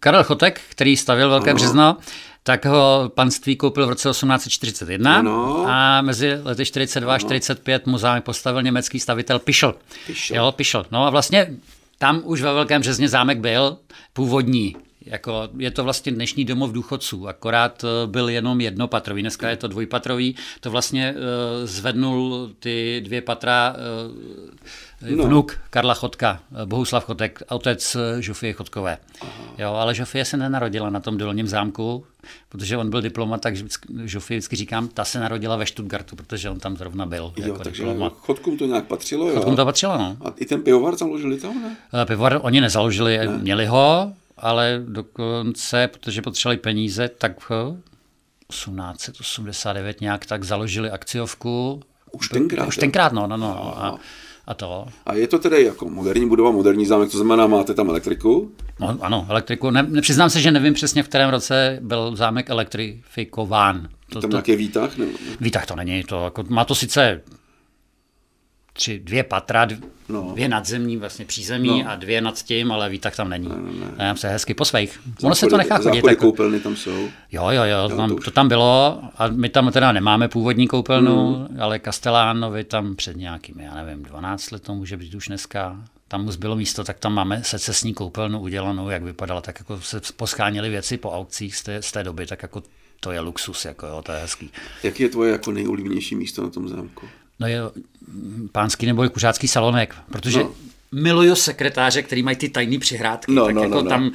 Karel 0.00 0.24
Chotek, 0.24 0.60
který 0.68 0.96
stavil 0.96 1.30
Velké 1.30 1.50
ano. 1.50 1.56
březno, 1.56 1.96
tak 2.42 2.64
ho 2.64 3.10
panství 3.14 3.56
koupil 3.56 3.86
v 3.86 3.88
roce 3.88 4.10
1841 4.10 5.16
ano. 5.16 5.64
a 5.68 6.02
mezi 6.02 6.38
lety 6.42 6.64
42 6.64 7.14
a 7.14 7.18
45 7.18 7.86
mu 7.86 7.98
zámek 7.98 8.24
postavil 8.24 8.62
německý 8.62 9.00
stavitel 9.00 9.38
Pišl. 9.38 9.74
Pišl. 10.06 10.34
Jo, 10.34 10.52
Pišl. 10.56 10.84
No 10.90 11.06
a 11.06 11.10
vlastně 11.10 11.56
tam 11.98 12.20
už 12.24 12.42
ve 12.42 12.52
Velkém 12.54 12.80
březně 12.80 13.08
zámek 13.08 13.38
byl 13.38 13.76
původní. 14.12 14.76
Jako, 15.06 15.48
je 15.58 15.70
to 15.70 15.84
vlastně 15.84 16.12
dnešní 16.12 16.44
domov 16.44 16.72
důchodců, 16.72 17.28
akorát 17.28 17.84
byl 18.06 18.28
jenom 18.28 18.60
jednopatrový, 18.60 19.22
dneska 19.22 19.50
je 19.50 19.56
to 19.56 19.68
dvojpatrový. 19.68 20.36
To 20.60 20.70
vlastně 20.70 21.14
uh, 21.14 21.66
zvednul 21.66 22.50
ty 22.58 23.00
dvě 23.04 23.20
patra 23.20 23.74
uh, 24.06 24.16
no. 25.10 25.24
vnuk 25.24 25.58
Karla 25.70 25.94
Chodka, 25.94 26.40
Bohuslav 26.64 27.04
Chotek, 27.04 27.42
otec 27.48 27.96
Žofie 28.20 28.52
Chodkové. 28.52 28.98
Jo, 29.58 29.72
ale 29.72 29.94
Žofie 29.94 30.24
se 30.24 30.36
nenarodila 30.36 30.90
na 30.90 31.00
tom 31.00 31.16
dolním 31.16 31.46
zámku, 31.46 32.06
protože 32.48 32.76
on 32.76 32.90
byl 32.90 33.00
diplomat, 33.00 33.40
tak 33.40 33.54
Žofie 34.04 34.38
vždycky 34.38 34.56
říkám, 34.56 34.88
ta 34.88 35.04
se 35.04 35.20
narodila 35.20 35.56
ve 35.56 35.66
Stuttgartu, 35.66 36.16
protože 36.16 36.50
on 36.50 36.58
tam 36.58 36.76
zrovna 36.76 37.06
byl. 37.06 37.32
Jo, 37.36 37.46
jako 37.46 37.64
takže 37.64 37.82
diplomat. 37.82 38.12
Chodkům 38.16 38.58
to 38.58 38.66
nějak 38.66 38.84
patřilo, 38.84 39.28
jo? 39.28 39.34
Chodkům 39.34 39.56
to 39.56 39.64
patřilo, 39.64 39.98
no. 39.98 40.16
A 40.20 40.32
i 40.36 40.46
ten 40.46 40.62
pivovar 40.62 40.96
založili 40.96 41.40
tam, 41.40 41.62
ne? 41.62 41.76
Pivovar 42.04 42.40
oni 42.42 42.60
nezaložili, 42.60 43.18
ne. 43.18 43.38
měli 43.38 43.66
ho, 43.66 44.12
ale 44.38 44.82
dokonce, 44.88 45.88
protože 45.88 46.22
potřebovali 46.22 46.56
peníze, 46.56 47.08
tak 47.08 47.32
1889 48.50 50.00
nějak 50.00 50.26
tak 50.26 50.44
založili 50.44 50.90
akciovku. 50.90 51.82
Už 52.12 52.28
tenkrát? 52.28 52.68
Už 52.68 52.76
tenkrát, 52.76 53.12
no, 53.12 53.26
no, 53.26 53.36
no. 53.36 53.78
A, 53.78 53.98
a 54.46 54.54
to. 54.54 54.86
A 55.06 55.14
je 55.14 55.28
to 55.28 55.38
tedy 55.38 55.64
jako 55.64 55.88
moderní 55.88 56.28
budova, 56.28 56.50
moderní 56.50 56.86
zámek, 56.86 57.10
to 57.10 57.16
znamená, 57.16 57.46
máte 57.46 57.74
tam 57.74 57.90
elektriku? 57.90 58.52
No, 58.80 58.98
ano, 59.00 59.26
elektriku. 59.28 59.70
Ne, 59.70 59.82
nepřiznám 59.82 60.30
se, 60.30 60.40
že 60.40 60.50
nevím 60.50 60.74
přesně, 60.74 61.02
v 61.02 61.08
kterém 61.08 61.30
roce 61.30 61.78
byl 61.82 62.16
zámek 62.16 62.50
elektrifikován. 62.50 63.88
To, 64.12 64.20
tam 64.20 64.30
to, 64.30 64.34
nějaký 64.36 64.56
výtah? 64.56 64.96
Nebo? 64.96 65.12
Výtah 65.40 65.66
to 65.66 65.76
není. 65.76 66.04
To, 66.04 66.24
jako, 66.24 66.44
má 66.48 66.64
to 66.64 66.74
sice 66.74 67.20
tři, 68.72 68.98
dvě 68.98 69.24
patra, 69.24 69.64
dvě, 69.64 69.78
no. 70.08 70.30
dvě 70.32 70.48
nadzemní, 70.48 70.96
vlastně 70.96 71.24
přízemí 71.24 71.82
no. 71.82 71.90
a 71.90 71.96
dvě 71.96 72.20
nad 72.20 72.42
tím, 72.42 72.72
ale 72.72 72.88
výtah 72.88 73.16
tam 73.16 73.28
není. 73.28 73.48
Ne, 73.48 73.56
ne, 73.56 74.08
ne. 74.08 74.16
se 74.16 74.28
hezky 74.28 74.54
po 74.54 74.64
svých. 74.64 75.00
Ono 75.22 75.34
se 75.34 75.46
to 75.46 75.56
nechá 75.56 75.78
chodit. 75.78 76.02
Tak... 76.02 76.18
koupelny 76.18 76.60
tam 76.60 76.76
jsou. 76.76 77.08
Jo, 77.32 77.48
jo, 77.50 77.64
jo, 77.64 77.96
tam, 77.96 78.08
to, 78.08 78.16
to 78.16 78.30
tam 78.30 78.48
bylo 78.48 79.02
a 79.16 79.28
my 79.28 79.48
tam 79.48 79.72
teda 79.72 79.92
nemáme 79.92 80.28
původní 80.28 80.68
koupelnu, 80.68 81.36
mm. 81.36 81.60
ale 81.60 81.80
Castellánovi 81.80 82.64
tam 82.64 82.96
před 82.96 83.16
nějakými, 83.16 83.64
já 83.64 83.74
nevím, 83.74 84.02
12 84.02 84.50
let 84.50 84.62
to 84.62 84.74
může 84.74 84.96
být 84.96 85.14
už 85.14 85.26
dneska, 85.26 85.76
tam 86.08 86.26
už 86.28 86.36
bylo 86.36 86.56
místo, 86.56 86.84
tak 86.84 86.98
tam 86.98 87.14
máme 87.14 87.42
secesní 87.44 87.94
koupelnu 87.94 88.40
udělanou, 88.40 88.90
jak 88.90 89.02
vypadala, 89.02 89.40
tak 89.40 89.58
jako 89.58 89.80
se 89.80 90.00
poschánili 90.16 90.70
věci 90.70 90.96
po 90.96 91.10
aukcích 91.10 91.56
z 91.56 91.62
té, 91.62 91.82
z 91.82 91.92
té 91.92 92.04
doby, 92.04 92.26
tak 92.26 92.42
jako 92.42 92.62
to 93.00 93.12
je 93.12 93.20
luxus, 93.20 93.64
jako 93.64 93.86
jo, 93.86 94.02
to 94.02 94.12
je 94.12 94.18
hezký. 94.18 94.50
Jaký 94.82 95.02
je 95.02 95.08
tvoje 95.08 95.32
jako 95.32 95.52
nejulíbenější 95.52 96.14
místo 96.14 96.42
na 96.42 96.50
tom 96.50 96.68
zámku? 96.68 97.06
No 97.40 97.46
je 97.46 97.60
pánský 98.52 98.86
nebo 98.86 99.08
kuřácký 99.10 99.48
salonek, 99.48 99.94
protože 100.12 100.38
no. 100.38 100.50
miluju 100.92 101.34
sekretáře, 101.34 102.02
který 102.02 102.22
mají 102.22 102.36
ty 102.36 102.48
tajné 102.48 102.78
přihrádky. 102.78 103.32
No, 103.32 103.46
tak 103.46 103.54
no, 103.54 103.62
jako 103.62 103.74
no, 103.74 103.82
no. 103.82 103.88
tam 103.88 104.10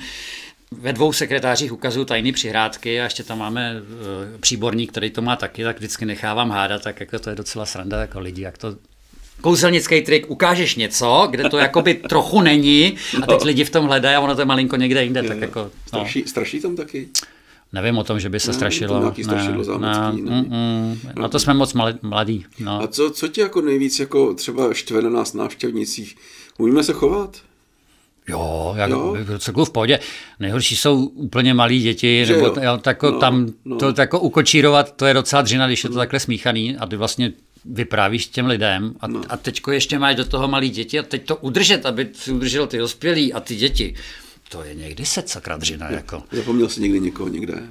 ve 0.72 0.94
dvou 0.94 1.14
sekretářích 1.14 1.74
ukazují 1.74 2.06
tajné 2.06 2.32
přihrádky 2.32 3.02
a 3.02 3.04
ještě 3.04 3.24
tam 3.24 3.40
máme 3.40 3.82
uh, 3.82 4.40
příborník, 4.40 4.92
který 4.92 5.10
to 5.10 5.22
má 5.22 5.36
taky, 5.36 5.64
tak 5.64 5.78
vždycky 5.78 6.06
nechávám 6.06 6.50
hádat, 6.50 6.84
tak 6.84 7.00
jako 7.00 7.20
to 7.20 7.30
je 7.30 7.36
docela 7.36 7.66
sranda 7.66 8.02
jako 8.02 8.20
lidi, 8.20 8.42
jak 8.42 8.58
to 8.58 8.76
kouzelnický 9.42 10.02
trik, 10.02 10.30
ukážeš 10.30 10.76
něco, 10.76 11.28
kde 11.32 11.50
to 11.50 11.58
jakoby 11.58 11.94
trochu 12.10 12.42
není 12.42 12.98
a 13.24 13.26
teď 13.26 13.44
lidi 13.44 13.64
v 13.64 13.70
tom 13.70 13.86
hledají 13.86 14.16
a 14.16 14.20
ono 14.20 14.36
to 14.36 14.42
je 14.42 14.46
malinko 14.46 14.76
někde 14.76 15.04
jinde. 15.04 15.24
Tak 15.24 15.38
jako, 15.38 15.60
no. 15.60 15.72
straší, 15.88 16.24
straší 16.28 16.60
tam 16.60 16.76
taky? 16.76 17.08
Nevím 17.74 17.98
o 17.98 18.04
tom, 18.04 18.20
že 18.20 18.30
by 18.30 18.40
se 18.40 18.48
ne, 18.48 18.54
strašilo. 18.54 19.12
To 19.12 19.24
strašidlo 19.24 19.64
zámecký, 19.64 20.22
ne, 20.22 20.42
mm, 20.42 20.48
mm, 20.50 21.00
no 21.16 21.30
to 21.30 21.40
jsme 21.40 21.54
moc 21.54 21.76
mladí. 22.02 22.46
No. 22.60 22.82
A 22.82 22.88
co, 22.88 23.10
co 23.10 23.28
tě 23.28 23.42
jako 23.42 23.62
nejvíc 23.62 24.00
jako 24.00 24.34
třeba 24.34 24.74
štve 24.74 25.02
na 25.02 25.10
nás 25.10 25.34
návštěvnicích? 25.34 26.16
Umíme 26.58 26.84
se 26.84 26.94
chovat? 26.94 27.38
Jo, 28.30 28.74
jak 28.78 28.90
jo? 28.90 29.16
celku 29.40 29.66
v 29.66 29.70
pohodě. 29.70 30.00
Nejhorší 30.40 30.76
jsou 30.76 31.06
úplně 31.06 31.54
malí 31.54 31.82
děti, 31.82 32.26
že 32.26 32.34
nebo 32.34 32.46
jo? 32.46 32.56
Jo, 32.62 32.78
tako, 32.78 33.12
no, 33.12 33.20
tam 33.20 33.48
no. 33.66 33.78
to 33.78 33.94
jako 33.98 34.20
ukočírovat, 34.20 34.96
to 34.96 35.06
je 35.06 35.14
docela 35.14 35.42
dřina, 35.42 35.68
když 35.68 35.84
je 35.84 35.90
to 35.90 35.96
no. 35.96 36.02
takhle 36.02 36.20
smíchaný 36.20 36.78
a 36.78 36.86
ty 36.86 36.96
vlastně 36.96 37.34
vyprávíš 37.66 38.28
těm 38.28 38.46
lidem 38.46 38.94
a, 39.00 39.08
no. 39.08 39.22
a 39.30 39.38
teďko 39.38 39.72
ještě 39.72 40.00
máš 40.00 40.16
do 40.16 40.26
toho 40.26 40.48
malí 40.48 40.70
děti 40.70 41.00
a 41.00 41.04
teď 41.04 41.26
to 41.26 41.36
udržet, 41.36 41.86
aby 41.86 42.10
si 42.14 42.32
udržel 42.32 42.68
ty 42.68 42.78
dospělí 42.78 43.34
a 43.34 43.40
ty 43.40 43.56
děti. 43.56 43.96
To 44.50 44.64
je 44.64 44.76
někdy 44.76 45.06
set 45.06 45.30
sakra 45.30 45.58
dřina. 45.58 45.90
Jako. 45.90 46.24
Zapomněl 46.32 46.70
jsi 46.70 46.82
někdy 46.82 47.00
někoho 47.00 47.30
někde? 47.30 47.64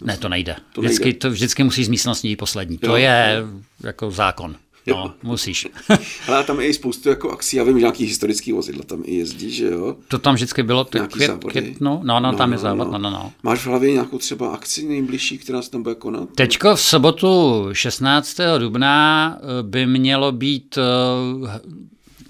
Ne, 0.00 0.16
to 0.16 0.28
nejde. 0.28 0.56
To 0.72 0.80
vždycky, 0.80 1.04
nejde. 1.04 1.18
To 1.18 1.30
vždycky 1.30 1.64
musí 1.64 1.84
z 1.84 1.88
místností 1.88 2.36
poslední. 2.36 2.78
Jo, 2.82 2.88
to 2.88 2.96
je 2.96 3.36
jo. 3.38 3.60
jako 3.84 4.10
zákon. 4.10 4.56
Jo. 4.86 4.96
No, 4.96 5.14
musíš. 5.22 5.68
Ale 6.28 6.44
tam 6.44 6.60
je 6.60 6.66
i 6.66 6.74
spoustu 6.74 7.08
jako 7.08 7.30
akcí, 7.30 7.56
já 7.56 7.64
vím, 7.64 7.74
že 7.74 7.80
nějaký 7.80 8.04
historický 8.04 8.52
vozidla 8.52 8.82
tam 8.84 9.02
i 9.04 9.14
jezdí, 9.14 9.50
že 9.50 9.66
jo? 9.66 9.96
To 10.08 10.18
tam 10.18 10.34
vždycky 10.34 10.62
bylo, 10.62 10.84
to 10.84 11.06
květ, 11.06 11.44
květ, 11.48 11.80
no, 11.80 12.00
no, 12.04 12.20
no, 12.20 12.32
tam 12.32 12.50
no, 12.50 12.54
je 12.54 12.58
závod, 12.58 12.92
no, 12.92 12.98
no, 12.98 13.10
no. 13.10 13.32
Máš 13.42 13.60
v 13.60 13.66
hlavě 13.66 13.92
nějakou 13.92 14.18
třeba 14.18 14.48
akci 14.54 14.86
nejbližší, 14.86 15.38
která 15.38 15.62
se 15.62 15.70
tam 15.70 15.82
bude 15.82 15.94
konat? 15.94 16.28
Teďko 16.34 16.76
v 16.76 16.80
sobotu 16.80 17.68
16. 17.72 18.36
dubna 18.58 19.38
by 19.62 19.86
mělo 19.86 20.32
být 20.32 20.78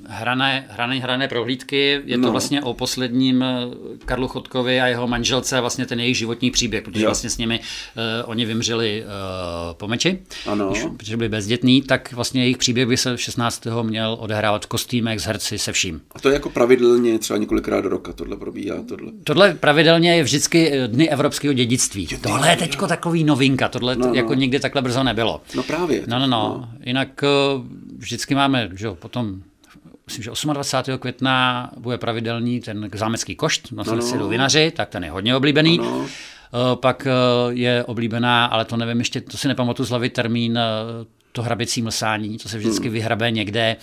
hrané, 0.08 0.66
hrané, 0.68 1.00
hrané 1.00 1.28
prohlídky. 1.28 2.00
Je 2.04 2.18
to 2.18 2.26
no. 2.26 2.30
vlastně 2.30 2.62
o 2.62 2.74
posledním 2.74 3.42
eh, 3.42 3.56
Karlu 4.04 4.28
Chodkovi 4.28 4.80
a 4.80 4.86
jeho 4.86 5.08
manželce, 5.08 5.60
vlastně 5.60 5.86
ten 5.86 6.00
jejich 6.00 6.16
životní 6.16 6.50
příběh, 6.50 6.82
protože 6.82 7.04
jo. 7.04 7.08
vlastně 7.08 7.30
s 7.30 7.38
nimi 7.38 7.60
uh, 7.60 8.30
oni 8.30 8.44
vymřeli 8.44 9.04
uh, 9.04 9.74
po 9.74 9.88
meči, 9.88 10.18
ano. 10.46 10.70
Když, 10.70 10.84
protože 10.96 11.16
byli 11.16 11.28
bezdětní, 11.28 11.82
tak 11.82 12.12
vlastně 12.12 12.42
jejich 12.42 12.56
příběh 12.56 12.88
by 12.88 12.96
se 12.96 13.18
16. 13.18 13.66
měl 13.82 14.16
odehrávat 14.20 14.64
v 14.64 14.68
kostýmech, 14.68 15.20
s 15.20 15.24
herci, 15.24 15.58
se 15.58 15.72
vším. 15.72 16.00
A 16.14 16.20
to 16.20 16.28
je 16.28 16.34
jako 16.34 16.50
pravidelně 16.50 17.18
třeba 17.18 17.38
několikrát 17.38 17.80
do 17.80 17.88
roka, 17.88 18.12
tohle 18.12 18.36
probíhá? 18.36 18.76
Tohle, 18.88 19.12
tohle 19.24 19.54
pravidelně 19.54 20.16
je 20.16 20.22
vždycky 20.22 20.72
Dny 20.86 21.08
evropského 21.08 21.54
dědictví. 21.54 22.08
Je, 22.10 22.18
tohle 22.18 22.50
je 22.50 22.56
teď 22.56 22.76
takový 22.88 23.24
novinka, 23.24 23.68
tohle 23.68 23.96
no, 23.96 24.06
no. 24.06 24.14
jako 24.14 24.34
nikdy 24.34 24.60
takhle 24.60 24.82
brzo 24.82 25.02
nebylo. 25.02 25.40
No 25.54 25.62
právě. 25.62 26.02
No, 26.06 26.18
no, 26.18 26.26
no. 26.26 26.28
no. 26.28 26.68
Jinak 26.84 27.24
vždycky 27.98 28.34
máme, 28.34 28.68
že 28.74 28.86
jo, 28.86 28.94
potom 28.94 29.42
myslím, 30.18 30.34
že 30.34 30.52
28. 30.52 30.98
května 30.98 31.70
bude 31.76 31.98
pravidelný 31.98 32.60
ten 32.60 32.90
zámecký 32.94 33.36
košt, 33.36 33.72
na 33.72 33.84
no, 33.86 33.96
no. 34.18 34.28
vinaři, 34.28 34.72
tak 34.76 34.88
ten 34.88 35.04
je 35.04 35.10
hodně 35.10 35.36
oblíbený. 35.36 35.78
No, 35.78 35.84
no. 35.84 36.76
Pak 36.76 37.06
eh, 37.06 37.10
je 37.52 37.84
oblíbená, 37.84 38.46
ale 38.46 38.64
to 38.64 38.76
nevím 38.76 38.98
ještě, 38.98 39.20
to 39.20 39.36
si 39.36 39.48
nepamatuju 39.48 39.86
z 39.86 39.90
hlavy 39.90 40.10
termín, 40.10 40.58
eh, 40.58 40.62
to 41.32 41.42
hraběcí 41.42 41.82
mlsání, 41.82 42.38
to 42.38 42.48
se 42.48 42.58
vždycky 42.58 42.84
hmm. 42.84 42.92
vyhrabe 42.92 43.30
někde 43.30 43.76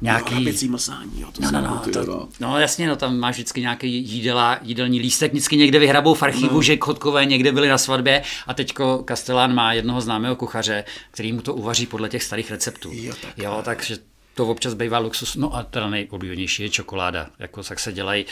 nějaký... 0.00 0.44
No, 0.44 0.70
mlsání, 0.70 1.20
jo, 1.20 1.28
to 1.32 1.42
no, 1.42 1.50
no, 1.50 1.60
no, 1.60 1.92
to, 1.92 2.04
no. 2.04 2.28
no, 2.40 2.58
jasně, 2.58 2.88
no, 2.88 2.96
tam 2.96 3.18
máš 3.18 3.34
vždycky 3.34 3.60
nějaký 3.60 3.92
jídela, 3.92 4.58
jídelní 4.62 5.00
lístek, 5.00 5.32
vždycky 5.32 5.56
někde 5.56 5.78
vyhrabou 5.78 6.14
v 6.14 6.22
archivu, 6.22 6.54
no. 6.54 6.62
že 6.62 6.76
chodkové 6.76 7.24
někde 7.24 7.52
byli 7.52 7.68
na 7.68 7.78
svatbě 7.78 8.22
a 8.46 8.54
teďko 8.54 8.98
Kastelán 8.98 9.54
má 9.54 9.72
jednoho 9.72 10.00
známého 10.00 10.36
kuchaře, 10.36 10.84
který 11.10 11.32
mu 11.32 11.42
to 11.42 11.54
uvaří 11.54 11.86
podle 11.86 12.08
těch 12.08 12.22
starých 12.22 12.50
receptů. 12.50 12.90
Jo, 12.92 13.14
tak. 13.22 13.38
jo 13.38 13.62
takže 13.64 13.96
to 14.34 14.46
občas 14.46 14.74
bývá 14.74 14.98
luxus. 14.98 15.36
No 15.36 15.54
a 15.54 15.62
teda 15.62 15.90
nejoblíbenější 15.90 16.62
je 16.62 16.68
čokoláda. 16.68 17.30
Jako 17.38 17.62
tak 17.62 17.80
se 17.80 17.92
dělají, 17.92 18.24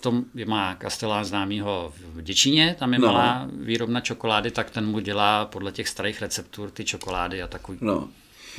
to 0.00 0.24
má 0.46 0.74
Kastelán 0.74 1.24
známýho 1.24 1.92
v 2.14 2.22
Děčíně, 2.22 2.76
tam 2.78 2.92
je 2.92 2.98
no. 2.98 3.06
malá 3.06 3.48
výrobna 3.52 4.00
čokolády, 4.00 4.50
tak 4.50 4.70
ten 4.70 4.86
mu 4.86 5.00
dělá 5.00 5.44
podle 5.44 5.72
těch 5.72 5.88
starých 5.88 6.20
receptur 6.22 6.70
ty 6.70 6.84
čokolády 6.84 7.42
a 7.42 7.46
takový. 7.46 7.78
No. 7.80 8.08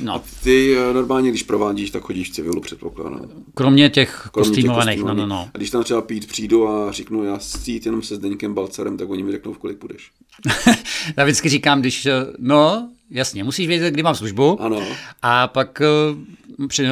No. 0.00 0.14
A 0.14 0.22
ty 0.42 0.76
eh, 0.76 0.94
normálně, 0.94 1.30
když 1.30 1.42
provádíš, 1.42 1.90
tak 1.90 2.02
chodíš 2.02 2.30
v 2.30 2.32
civilu, 2.32 2.60
předpokládám. 2.60 3.28
Kromě 3.54 3.90
těch 3.90 4.28
kostýmovaných, 4.32 5.02
no, 5.02 5.14
no, 5.14 5.26
no. 5.26 5.50
A 5.54 5.58
když 5.58 5.70
tam 5.70 5.84
třeba 5.84 6.02
pít 6.02 6.26
přijdu 6.26 6.68
a 6.68 6.92
řeknu, 6.92 7.24
já 7.24 7.36
chci 7.36 7.70
jít 7.72 7.86
jenom 7.86 8.02
se 8.02 8.16
Zdeňkem 8.16 8.54
Balcarem, 8.54 8.96
tak 8.96 9.10
oni 9.10 9.22
mi 9.22 9.32
řeknou, 9.32 9.52
v 9.52 9.58
kolik 9.58 9.78
půjdeš. 9.78 10.10
já 11.16 11.24
vždycky 11.24 11.48
říkám, 11.48 11.80
když, 11.80 12.06
eh, 12.06 12.12
no, 12.38 12.90
jasně, 13.10 13.44
musíš 13.44 13.66
vědět, 13.66 13.90
kdy 13.90 14.02
mám 14.02 14.14
službu. 14.14 14.62
Ano. 14.62 14.82
A 15.22 15.48
pak 15.48 15.82
uh, 16.10 16.18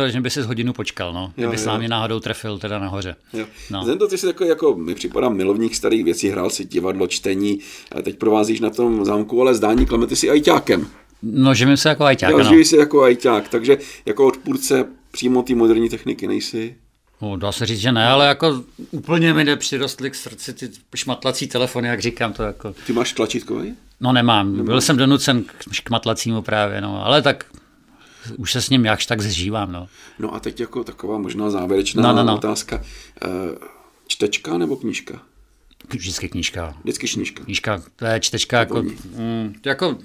že 0.06 0.20
by 0.20 0.30
si 0.30 0.42
z 0.42 0.46
hodinu 0.46 0.72
počkal, 0.72 1.12
no. 1.12 1.32
Kdyby 1.36 1.58
se 1.58 1.78
mě 1.78 1.88
náhodou 1.88 2.20
trefil 2.20 2.58
teda 2.58 2.78
nahoře. 2.78 3.16
Jo. 3.32 3.46
No. 3.70 3.84
Zendo, 3.84 4.08
ty 4.08 4.18
jsi 4.18 4.26
takový 4.26 4.48
jako, 4.48 4.74
mi 4.76 4.94
připadá 4.94 5.28
milovník 5.28 5.74
starých 5.74 6.04
věcí, 6.04 6.28
hrál 6.28 6.50
si 6.50 6.64
divadlo, 6.64 7.06
čtení, 7.06 7.58
a 7.92 8.02
teď 8.02 8.18
provázíš 8.18 8.60
na 8.60 8.70
tom 8.70 9.04
zámku, 9.04 9.42
ale 9.42 9.54
zdání 9.54 9.86
Klemety 9.86 10.16
si 10.16 10.30
ajťákem. 10.30 10.86
No, 11.22 11.54
živím 11.54 11.76
se 11.76 11.88
jako 11.88 12.04
ajťák, 12.04 12.34
ano. 12.34 12.44
Živím 12.44 12.64
se 12.64 12.76
jako 12.76 13.02
ajťák, 13.02 13.48
takže 13.48 13.78
jako 14.06 14.26
odpůrce 14.26 14.84
přímo 15.10 15.42
té 15.42 15.54
moderní 15.54 15.88
techniky 15.88 16.26
nejsi? 16.26 16.76
No, 17.22 17.36
dá 17.36 17.52
se 17.52 17.66
říct, 17.66 17.78
že 17.78 17.92
ne, 17.92 18.08
ale 18.08 18.26
jako 18.26 18.64
úplně 18.90 19.34
mi 19.34 19.44
nepřirostly 19.44 20.10
k 20.10 20.14
srdci 20.14 20.52
ty 20.52 20.70
šmatlací 20.94 21.46
telefony, 21.46 21.88
jak 21.88 22.00
říkám 22.00 22.32
to 22.32 22.42
jako. 22.42 22.74
Ty 22.86 22.92
máš 22.92 23.12
tlačítkový? 23.12 23.74
No 24.00 24.12
nemám, 24.12 24.64
byl 24.64 24.80
jsem 24.80 24.96
donucen 24.96 25.44
k 25.44 25.72
šmatlacímu 25.72 26.42
právě, 26.42 26.80
no, 26.80 27.06
ale 27.06 27.22
tak 27.22 27.44
už 28.36 28.52
se 28.52 28.62
s 28.62 28.70
ním 28.70 28.84
jakž 28.84 29.06
tak 29.06 29.20
zžívám, 29.20 29.72
no. 29.72 29.88
No 30.18 30.34
a 30.34 30.40
teď 30.40 30.60
jako 30.60 30.84
taková 30.84 31.18
možná 31.18 31.50
závěrečná 31.50 32.02
no, 32.02 32.12
no, 32.12 32.24
no. 32.24 32.34
otázka. 32.34 32.82
Eh, 33.24 33.28
čtečka 34.06 34.58
nebo 34.58 34.76
knížka? 34.76 35.22
Vždycky 35.94 36.28
knížka. 36.28 36.74
Vždycky 36.82 37.08
knížka. 37.08 37.44
Knížka, 37.44 37.82
to 37.96 38.04
je 38.04 38.20
čtečka 38.20 38.58
jako, 38.58 38.82
mm, 38.82 39.54
jako 39.66 39.98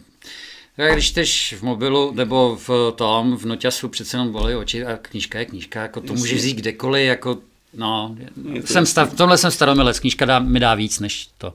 jak 0.78 0.94
když 0.94 1.10
jsi 1.10 1.56
v 1.56 1.62
mobilu 1.62 2.12
nebo 2.16 2.60
v 2.68 2.94
tom, 2.96 3.38
v 3.38 3.46
noťasu 3.46 3.90
přece 3.90 4.18
jenom 4.18 4.32
bolí 4.32 4.56
oči 4.56 4.86
a 4.86 4.98
knížka 4.98 5.40
je 5.40 5.46
knížka, 5.46 5.82
jako 5.82 6.02
to 6.02 6.14
můžeš 6.14 6.38
vzít 6.38 6.58
kdekoliv, 6.58 7.08
jako 7.08 7.38
no, 7.78 8.16
jsem 8.66 8.86
stav, 8.86 9.14
tohle 9.14 9.38
jsem 9.38 9.52
staromilec, 9.52 10.00
knížka 10.00 10.26
dá, 10.26 10.40
mi 10.40 10.60
dá 10.60 10.76
víc 10.76 11.00
než 11.00 11.30
to. 11.38 11.54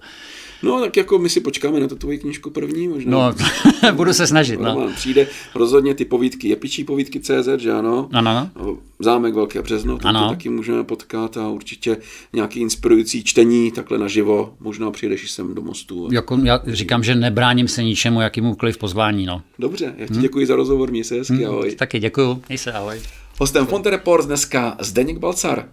No, 0.62 0.80
tak 0.80 0.96
jako 0.96 1.18
my 1.18 1.28
si 1.28 1.40
počkáme 1.40 1.80
na 1.80 1.88
to 1.88 1.96
tvoji 1.96 2.18
knížku 2.18 2.50
první 2.50 2.88
možná. 2.88 3.10
No, 3.10 3.34
budu 3.92 4.12
se 4.12 4.26
snažit, 4.26 4.60
no. 4.60 4.90
Přijde 4.94 5.26
rozhodně 5.54 5.94
ty 5.94 6.04
povídky, 6.04 6.48
je 6.48 6.56
pičí 6.56 6.84
povídky 6.84 7.20
CZ, 7.20 7.48
že 7.56 7.72
ano? 7.72 8.08
Ano. 8.12 8.50
Zámek 8.98 9.34
Velké 9.34 9.62
březno, 9.62 9.98
to 9.98 10.12
taky 10.28 10.48
můžeme 10.48 10.84
potkat 10.84 11.36
a 11.36 11.48
určitě 11.48 11.96
nějaký 12.32 12.60
inspirující 12.60 13.24
čtení 13.24 13.72
takhle 13.72 13.98
naživo, 13.98 14.54
možná 14.60 14.90
přijdeš 14.90 15.24
i 15.24 15.28
sem 15.28 15.54
do 15.54 15.62
mostu. 15.62 16.08
Jako 16.12 16.38
já 16.44 16.60
říkám, 16.66 17.04
že 17.04 17.14
nebráním 17.14 17.68
se 17.68 17.84
ničemu, 17.84 18.20
jakýmukoliv 18.20 18.78
pozvání, 18.78 19.26
no. 19.26 19.42
Dobře, 19.58 19.94
já 19.96 20.06
ti 20.06 20.12
hmm. 20.12 20.22
děkuji 20.22 20.46
za 20.46 20.56
rozhovor, 20.56 20.90
měj 20.90 21.04
se 21.04 21.14
hezky, 21.14 21.34
hmm, 21.34 21.46
ahoj. 21.46 21.74
Taky 21.74 21.98
děkuji, 21.98 22.42
měj 22.48 22.58
se, 22.58 22.72
ahoj. 22.72 23.00
Hostem 23.40 23.66
Fonte 23.66 23.90
Reports 23.90 24.26
dneska 24.26 24.76
Zdeněk 24.80 25.18
Balcar. 25.18 25.68